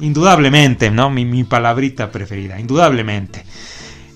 indudablemente, 0.00 0.90
¿no? 0.90 1.10
Mi, 1.10 1.44
palabrita 1.44 2.10
preferida, 2.10 2.60
indudablemente. 2.60 3.44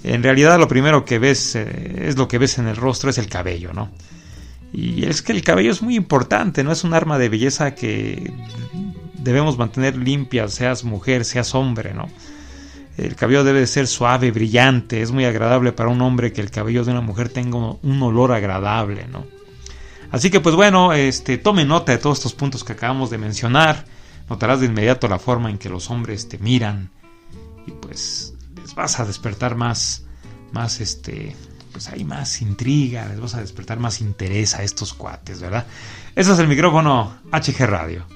En 0.04 0.22
realidad 0.22 0.58
lo 0.58 0.68
primero 0.68 1.04
que 1.04 1.18
ves 1.18 1.56
eh, 1.56 2.04
es 2.06 2.16
lo 2.16 2.28
que 2.28 2.38
ves 2.38 2.58
en 2.58 2.68
el 2.68 2.76
rostro, 2.76 3.10
es 3.10 3.18
el 3.18 3.28
cabello, 3.28 3.72
¿no? 3.72 3.90
Y 4.76 5.06
es 5.06 5.22
que 5.22 5.32
el 5.32 5.42
cabello 5.42 5.72
es 5.72 5.80
muy 5.80 5.96
importante, 5.96 6.62
no 6.62 6.70
es 6.70 6.84
un 6.84 6.92
arma 6.92 7.18
de 7.18 7.30
belleza 7.30 7.74
que 7.74 8.30
debemos 9.14 9.56
mantener 9.56 9.96
limpia, 9.96 10.46
seas 10.48 10.84
mujer, 10.84 11.24
seas 11.24 11.54
hombre, 11.54 11.94
¿no? 11.94 12.10
El 12.98 13.16
cabello 13.16 13.42
debe 13.42 13.66
ser 13.66 13.86
suave, 13.86 14.30
brillante. 14.30 15.00
Es 15.00 15.12
muy 15.12 15.24
agradable 15.24 15.72
para 15.72 15.88
un 15.88 16.02
hombre 16.02 16.30
que 16.34 16.42
el 16.42 16.50
cabello 16.50 16.84
de 16.84 16.90
una 16.92 17.00
mujer 17.00 17.30
tenga 17.30 17.56
un 17.56 18.02
olor 18.02 18.32
agradable, 18.32 19.06
¿no? 19.08 19.24
Así 20.10 20.30
que 20.30 20.40
pues 20.40 20.54
bueno, 20.54 20.92
este, 20.92 21.38
tome 21.38 21.64
nota 21.64 21.92
de 21.92 21.98
todos 21.98 22.18
estos 22.18 22.34
puntos 22.34 22.62
que 22.62 22.74
acabamos 22.74 23.08
de 23.08 23.16
mencionar. 23.16 23.86
Notarás 24.28 24.60
de 24.60 24.66
inmediato 24.66 25.08
la 25.08 25.18
forma 25.18 25.48
en 25.48 25.56
que 25.56 25.70
los 25.70 25.90
hombres 25.90 26.28
te 26.28 26.36
miran 26.36 26.90
y 27.66 27.70
pues 27.70 28.34
les 28.60 28.74
vas 28.74 29.00
a 29.00 29.06
despertar 29.06 29.56
más, 29.56 30.04
más 30.52 30.80
este, 30.82 31.34
pues 31.76 31.88
hay 31.88 32.04
más 32.04 32.40
intriga, 32.40 33.06
les 33.06 33.20
vas 33.20 33.34
a 33.34 33.40
despertar 33.40 33.78
más 33.78 34.00
interés 34.00 34.54
a 34.54 34.62
estos 34.62 34.94
cuates, 34.94 35.42
¿verdad? 35.42 35.66
Ese 36.14 36.32
es 36.32 36.38
el 36.38 36.48
micrófono 36.48 37.18
HG 37.30 37.66
Radio. 37.66 38.06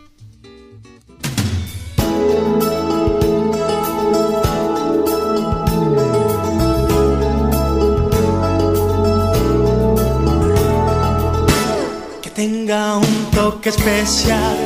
tenga 12.34 12.96
un 12.96 13.30
toque 13.32 13.68
especial, 13.68 14.56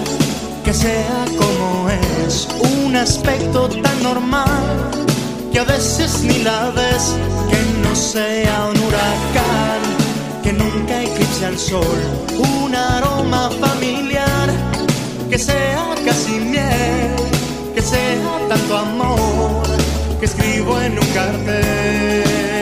que 0.65 0.73
sea 0.73 1.25
como 1.37 1.91
es, 1.91 2.47
un 2.85 2.95
aspecto 2.95 3.69
tan 3.69 4.01
normal, 4.05 4.93
que 5.53 5.59
a 5.59 5.65
veces 5.65 6.23
ni 6.23 6.45
la 6.45 6.71
ves, 6.71 7.17
que 7.51 7.74
sea 8.15 8.67
un 8.71 8.79
huracán, 8.79 9.83
que 10.45 10.53
nunca 10.53 11.03
eclipse 11.03 11.47
al 11.47 11.59
sol, 11.59 11.99
un 12.39 12.73
aroma 12.73 13.51
familiar, 13.61 14.49
que 15.29 15.37
sea 15.37 15.97
casi 16.05 16.39
miel, 16.39 17.17
que 17.75 17.83
sea 17.83 18.47
tanto 18.49 18.77
amor, 18.77 19.63
que 20.21 20.27
escribo 20.27 20.81
en 20.81 20.93
un 20.93 21.07
cartel. 21.09 22.54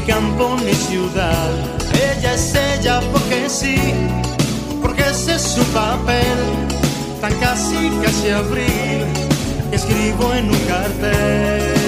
Ni 0.00 0.06
campo 0.06 0.56
ni 0.64 0.74
ciudad. 0.74 1.50
Ella 1.94 2.34
es 2.34 2.54
ella 2.54 3.00
porque 3.12 3.48
sí, 3.48 3.76
porque 4.80 5.02
ese 5.02 5.34
es 5.34 5.42
su 5.42 5.62
papel, 5.72 6.38
tan 7.20 7.32
casi 7.40 7.90
casi 8.02 8.30
abril, 8.30 9.04
que 9.70 9.76
escribo 9.76 10.34
en 10.34 10.50
un 10.50 10.60
cartel. 10.68 11.79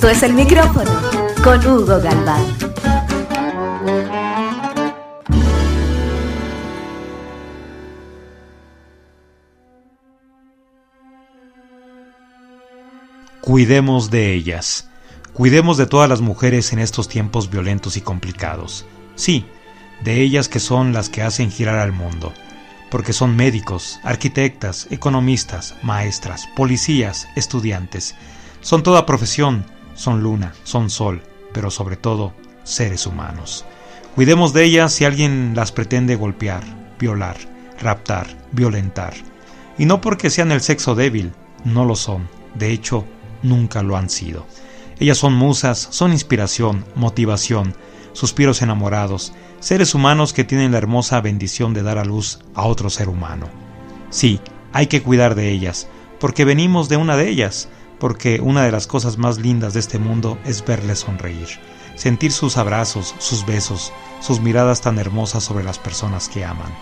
Esto 0.00 0.08
es 0.08 0.22
el 0.22 0.32
micrófono 0.32 0.90
con 1.44 1.58
Hugo 1.66 2.00
Galván. 2.00 2.42
Cuidemos 13.42 14.10
de 14.10 14.32
ellas. 14.32 14.88
Cuidemos 15.34 15.76
de 15.76 15.84
todas 15.84 16.08
las 16.08 16.22
mujeres 16.22 16.72
en 16.72 16.78
estos 16.78 17.06
tiempos 17.06 17.50
violentos 17.50 17.98
y 17.98 18.00
complicados. 18.00 18.86
Sí, 19.16 19.44
de 20.02 20.22
ellas 20.22 20.48
que 20.48 20.60
son 20.60 20.94
las 20.94 21.10
que 21.10 21.20
hacen 21.20 21.50
girar 21.50 21.76
al 21.76 21.92
mundo. 21.92 22.32
Porque 22.90 23.12
son 23.12 23.36
médicos, 23.36 24.00
arquitectas, 24.02 24.86
economistas, 24.90 25.74
maestras, 25.82 26.48
policías, 26.56 27.28
estudiantes. 27.36 28.14
Son 28.62 28.82
toda 28.82 29.04
profesión, 29.04 29.66
son 30.00 30.22
luna, 30.22 30.54
son 30.64 30.88
sol, 30.88 31.20
pero 31.52 31.70
sobre 31.70 31.96
todo 31.96 32.32
seres 32.62 33.06
humanos. 33.06 33.66
Cuidemos 34.14 34.54
de 34.54 34.64
ellas 34.64 34.94
si 34.94 35.04
alguien 35.04 35.52
las 35.54 35.72
pretende 35.72 36.16
golpear, 36.16 36.62
violar, 36.98 37.36
raptar, 37.78 38.26
violentar. 38.50 39.12
Y 39.76 39.84
no 39.84 40.00
porque 40.00 40.30
sean 40.30 40.52
el 40.52 40.62
sexo 40.62 40.94
débil, 40.94 41.32
no 41.64 41.84
lo 41.84 41.96
son. 41.96 42.30
De 42.54 42.70
hecho, 42.72 43.04
nunca 43.42 43.82
lo 43.82 43.98
han 43.98 44.08
sido. 44.08 44.46
Ellas 44.98 45.18
son 45.18 45.34
musas, 45.34 45.88
son 45.90 46.12
inspiración, 46.12 46.86
motivación, 46.94 47.74
suspiros 48.14 48.62
enamorados, 48.62 49.34
seres 49.60 49.94
humanos 49.94 50.32
que 50.32 50.44
tienen 50.44 50.72
la 50.72 50.78
hermosa 50.78 51.20
bendición 51.20 51.74
de 51.74 51.82
dar 51.82 51.98
a 51.98 52.06
luz 52.06 52.38
a 52.54 52.64
otro 52.64 52.88
ser 52.88 53.10
humano. 53.10 53.48
Sí, 54.08 54.40
hay 54.72 54.86
que 54.86 55.02
cuidar 55.02 55.34
de 55.34 55.50
ellas, 55.50 55.88
porque 56.18 56.46
venimos 56.46 56.88
de 56.88 56.96
una 56.96 57.18
de 57.18 57.28
ellas, 57.28 57.68
porque 58.00 58.40
una 58.40 58.64
de 58.64 58.72
las 58.72 58.88
cosas 58.88 59.18
más 59.18 59.38
lindas 59.38 59.74
de 59.74 59.80
este 59.80 60.00
mundo 60.00 60.38
es 60.44 60.64
verles 60.64 61.00
sonreír, 61.00 61.48
sentir 61.94 62.32
sus 62.32 62.56
abrazos, 62.56 63.14
sus 63.18 63.46
besos, 63.46 63.92
sus 64.20 64.40
miradas 64.40 64.80
tan 64.80 64.98
hermosas 64.98 65.44
sobre 65.44 65.62
las 65.62 65.78
personas 65.78 66.28
que 66.28 66.44
aman. 66.44 66.74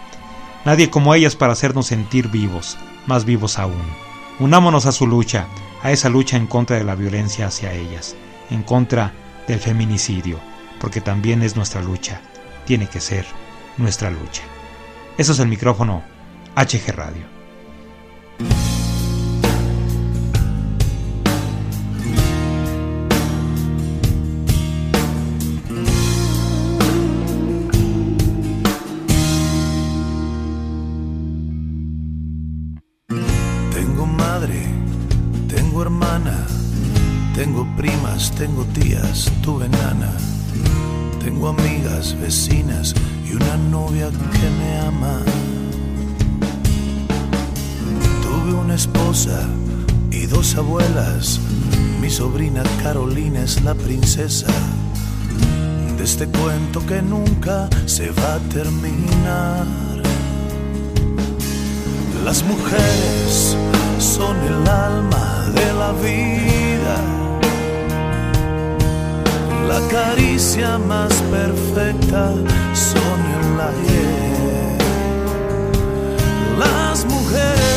Nadie 0.65 0.89
como 0.89 1.15
ellas 1.15 1.37
para 1.37 1.53
hacernos 1.53 1.89
sentir 1.89 2.29
vivos, 2.29 2.79
más 3.07 3.25
vivos 3.25 3.59
aún. 3.59 3.83
Unámonos 4.39 4.87
a 4.87 4.93
su 4.93 5.07
lucha, 5.07 5.47
a 5.83 5.91
esa 5.91 6.09
lucha 6.09 6.37
en 6.37 6.47
contra 6.47 6.79
de 6.79 6.85
la 6.85 6.95
violencia 6.95 7.49
hacia 7.49 7.73
ellas, 7.73 8.15
en 8.51 8.63
contra 8.63 9.13
del 9.47 9.59
feminicidio, 9.59 10.39
porque 10.81 11.01
también 11.01 11.43
es 11.43 11.57
nuestra 11.57 11.83
lucha, 11.83 12.21
tiene 12.65 12.89
que 12.89 13.01
ser 13.01 13.27
nuestra 13.77 14.11
lucha. 14.11 14.43
Eso 15.17 15.33
es 15.33 15.41
el 15.41 15.49
micrófono 15.49 16.03
HG 16.55 16.93
Radio. 16.95 17.38
Este 56.21 56.37
cuento 56.37 56.85
que 56.85 57.01
nunca 57.01 57.69
se 57.87 58.11
va 58.11 58.35
a 58.35 58.39
terminar. 58.53 59.65
Las 62.25 62.43
mujeres 62.43 63.57
son 64.01 64.37
el 64.39 64.69
alma 64.69 65.47
de 65.55 65.73
la 65.75 65.93
vida, 65.93 66.97
la 69.69 69.81
caricia 69.89 70.77
más 70.79 71.15
perfecta 71.31 72.33
son 72.75 73.19
el 73.39 73.61
ayer. 73.71 74.79
Las 76.59 77.05
mujeres 77.05 77.68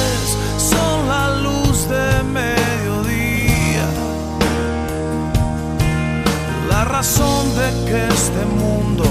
razón 7.02 7.48
de 7.56 7.70
que 7.88 8.08
este 8.10 8.46
mundo 8.62 9.04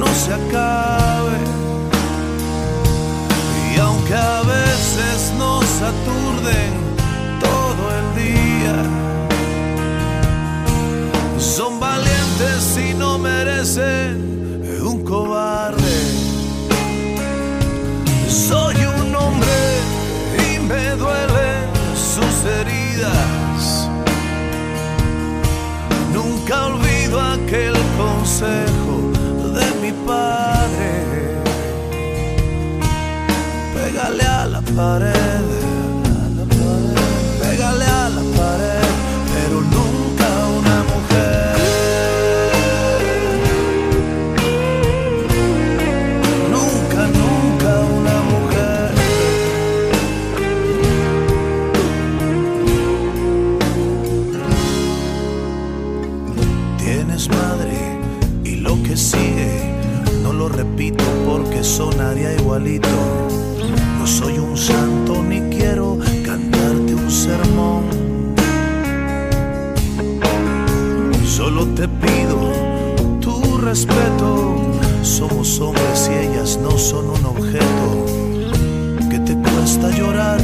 no 0.00 0.06
se 0.06 0.32
acabe. 0.32 1.36
Y 3.70 3.78
aunque 3.78 4.14
a 4.14 4.40
veces 4.40 5.30
nos 5.36 5.66
aturden 5.92 6.72
todo 7.48 7.82
el 7.98 8.06
día, 8.24 8.76
son 11.38 11.78
valientes 11.78 12.78
y 12.78 12.94
no 12.94 13.18
merecen 13.18 14.31
consejo 28.42 29.12
de 29.54 29.66
mi 29.80 29.92
padre. 30.06 30.90
Pégale 33.74 34.24
a 34.24 34.46
la 34.46 34.60
pared. 34.74 35.21
Te 71.82 71.88
pido 71.88 72.52
tu 73.20 73.58
respeto. 73.58 74.56
Somos 75.02 75.58
hombres 75.58 76.08
y 76.12 76.26
ellas 76.26 76.56
no 76.62 76.78
son 76.78 77.10
un 77.10 77.24
objeto. 77.24 78.06
Que 79.10 79.18
te 79.18 79.34
cuesta 79.36 79.90
llorar 79.90 80.40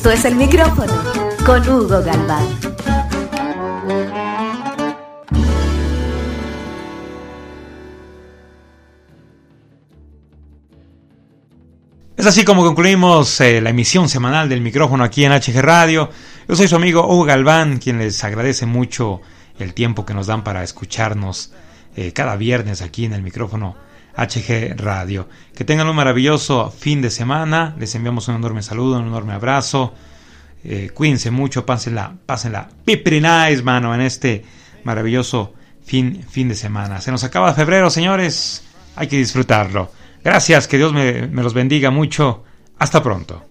Esto 0.00 0.12
es 0.12 0.24
el 0.24 0.34
micrófono 0.34 0.94
con 1.44 1.60
Hugo 1.68 2.02
Galván. 2.02 2.46
Es 12.16 12.24
así 12.24 12.44
como 12.44 12.64
concluimos 12.64 13.42
eh, 13.42 13.60
la 13.60 13.68
emisión 13.68 14.08
semanal 14.08 14.48
del 14.48 14.62
micrófono 14.62 15.04
aquí 15.04 15.26
en 15.26 15.32
HG 15.32 15.60
Radio. 15.60 16.08
Yo 16.48 16.56
soy 16.56 16.66
su 16.66 16.76
amigo 16.76 17.06
Hugo 17.06 17.24
Galván, 17.24 17.76
quien 17.76 17.98
les 17.98 18.24
agradece 18.24 18.64
mucho 18.64 19.20
el 19.58 19.74
tiempo 19.74 20.06
que 20.06 20.14
nos 20.14 20.28
dan 20.28 20.42
para 20.42 20.62
escucharnos 20.64 21.52
eh, 21.94 22.14
cada 22.14 22.36
viernes 22.36 22.80
aquí 22.80 23.04
en 23.04 23.12
el 23.12 23.20
micrófono 23.20 23.76
HG 24.16 24.76
Radio. 24.76 25.28
Que 25.54 25.64
tengan 25.64 25.88
un 25.88 25.96
maravilloso 25.96 26.70
fin 26.70 27.02
de 27.02 27.10
semana. 27.10 27.74
Les 27.78 27.94
enviamos 27.94 28.28
un 28.28 28.36
enorme 28.36 28.62
saludo, 28.62 28.98
un 28.98 29.06
enorme 29.06 29.32
abrazo. 29.32 29.94
Eh, 30.62 30.90
cuídense 30.92 31.30
mucho, 31.30 31.64
pásenla, 31.64 32.14
pásenla 32.26 32.68
pipri 32.84 33.20
mano, 33.20 33.94
en 33.94 34.02
este 34.02 34.44
maravilloso 34.84 35.54
fin, 35.84 36.24
fin 36.28 36.48
de 36.48 36.54
semana. 36.54 37.00
Se 37.00 37.10
nos 37.10 37.24
acaba 37.24 37.54
febrero, 37.54 37.90
señores. 37.90 38.64
Hay 38.96 39.08
que 39.08 39.16
disfrutarlo. 39.16 39.90
Gracias, 40.22 40.68
que 40.68 40.76
Dios 40.76 40.92
me 40.92 41.42
los 41.42 41.54
bendiga 41.54 41.90
mucho. 41.90 42.44
Hasta 42.78 43.02
pronto. 43.02 43.49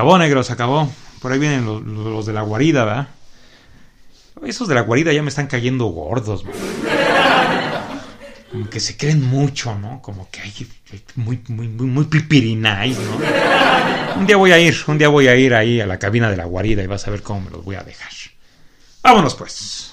Acabó, 0.00 0.16
negro, 0.16 0.42
se 0.42 0.54
acabó. 0.54 0.90
Por 1.20 1.30
ahí 1.30 1.38
vienen 1.38 1.66
los, 1.66 2.24
de 2.24 2.32
la 2.32 2.40
guarida, 2.40 2.86
¿verdad? 2.86 3.08
Esos 4.46 4.66
de 4.66 4.74
la 4.74 4.80
guarida 4.80 5.12
ya 5.12 5.22
me 5.22 5.28
están 5.28 5.46
cayendo 5.46 5.84
gordos, 5.86 6.42
man. 6.42 6.54
Como 8.50 8.70
que 8.70 8.80
se 8.80 8.96
creen 8.96 9.22
mucho, 9.22 9.78
¿no? 9.78 10.00
Como 10.00 10.28
que 10.30 10.40
hay 10.40 10.52
muy, 11.16 11.40
muy, 11.48 11.68
muy, 11.68 11.86
muy 11.86 12.04
pipirinais, 12.06 12.96
¿no? 12.98 14.18
Un 14.18 14.26
día 14.26 14.38
voy 14.38 14.52
a 14.52 14.58
ir, 14.58 14.74
un 14.86 14.96
día 14.96 15.08
voy 15.08 15.28
a 15.28 15.36
ir 15.36 15.54
ahí 15.54 15.80
a 15.82 15.86
la 15.86 15.98
cabina 15.98 16.30
de 16.30 16.38
la 16.38 16.46
guarida 16.46 16.82
y 16.82 16.86
vas 16.86 17.06
a 17.06 17.10
ver 17.10 17.22
cómo 17.22 17.42
me 17.42 17.50
los 17.50 17.62
voy 17.62 17.76
a 17.76 17.82
dejar. 17.82 18.10
Vámonos 19.02 19.34
pues. 19.34 19.92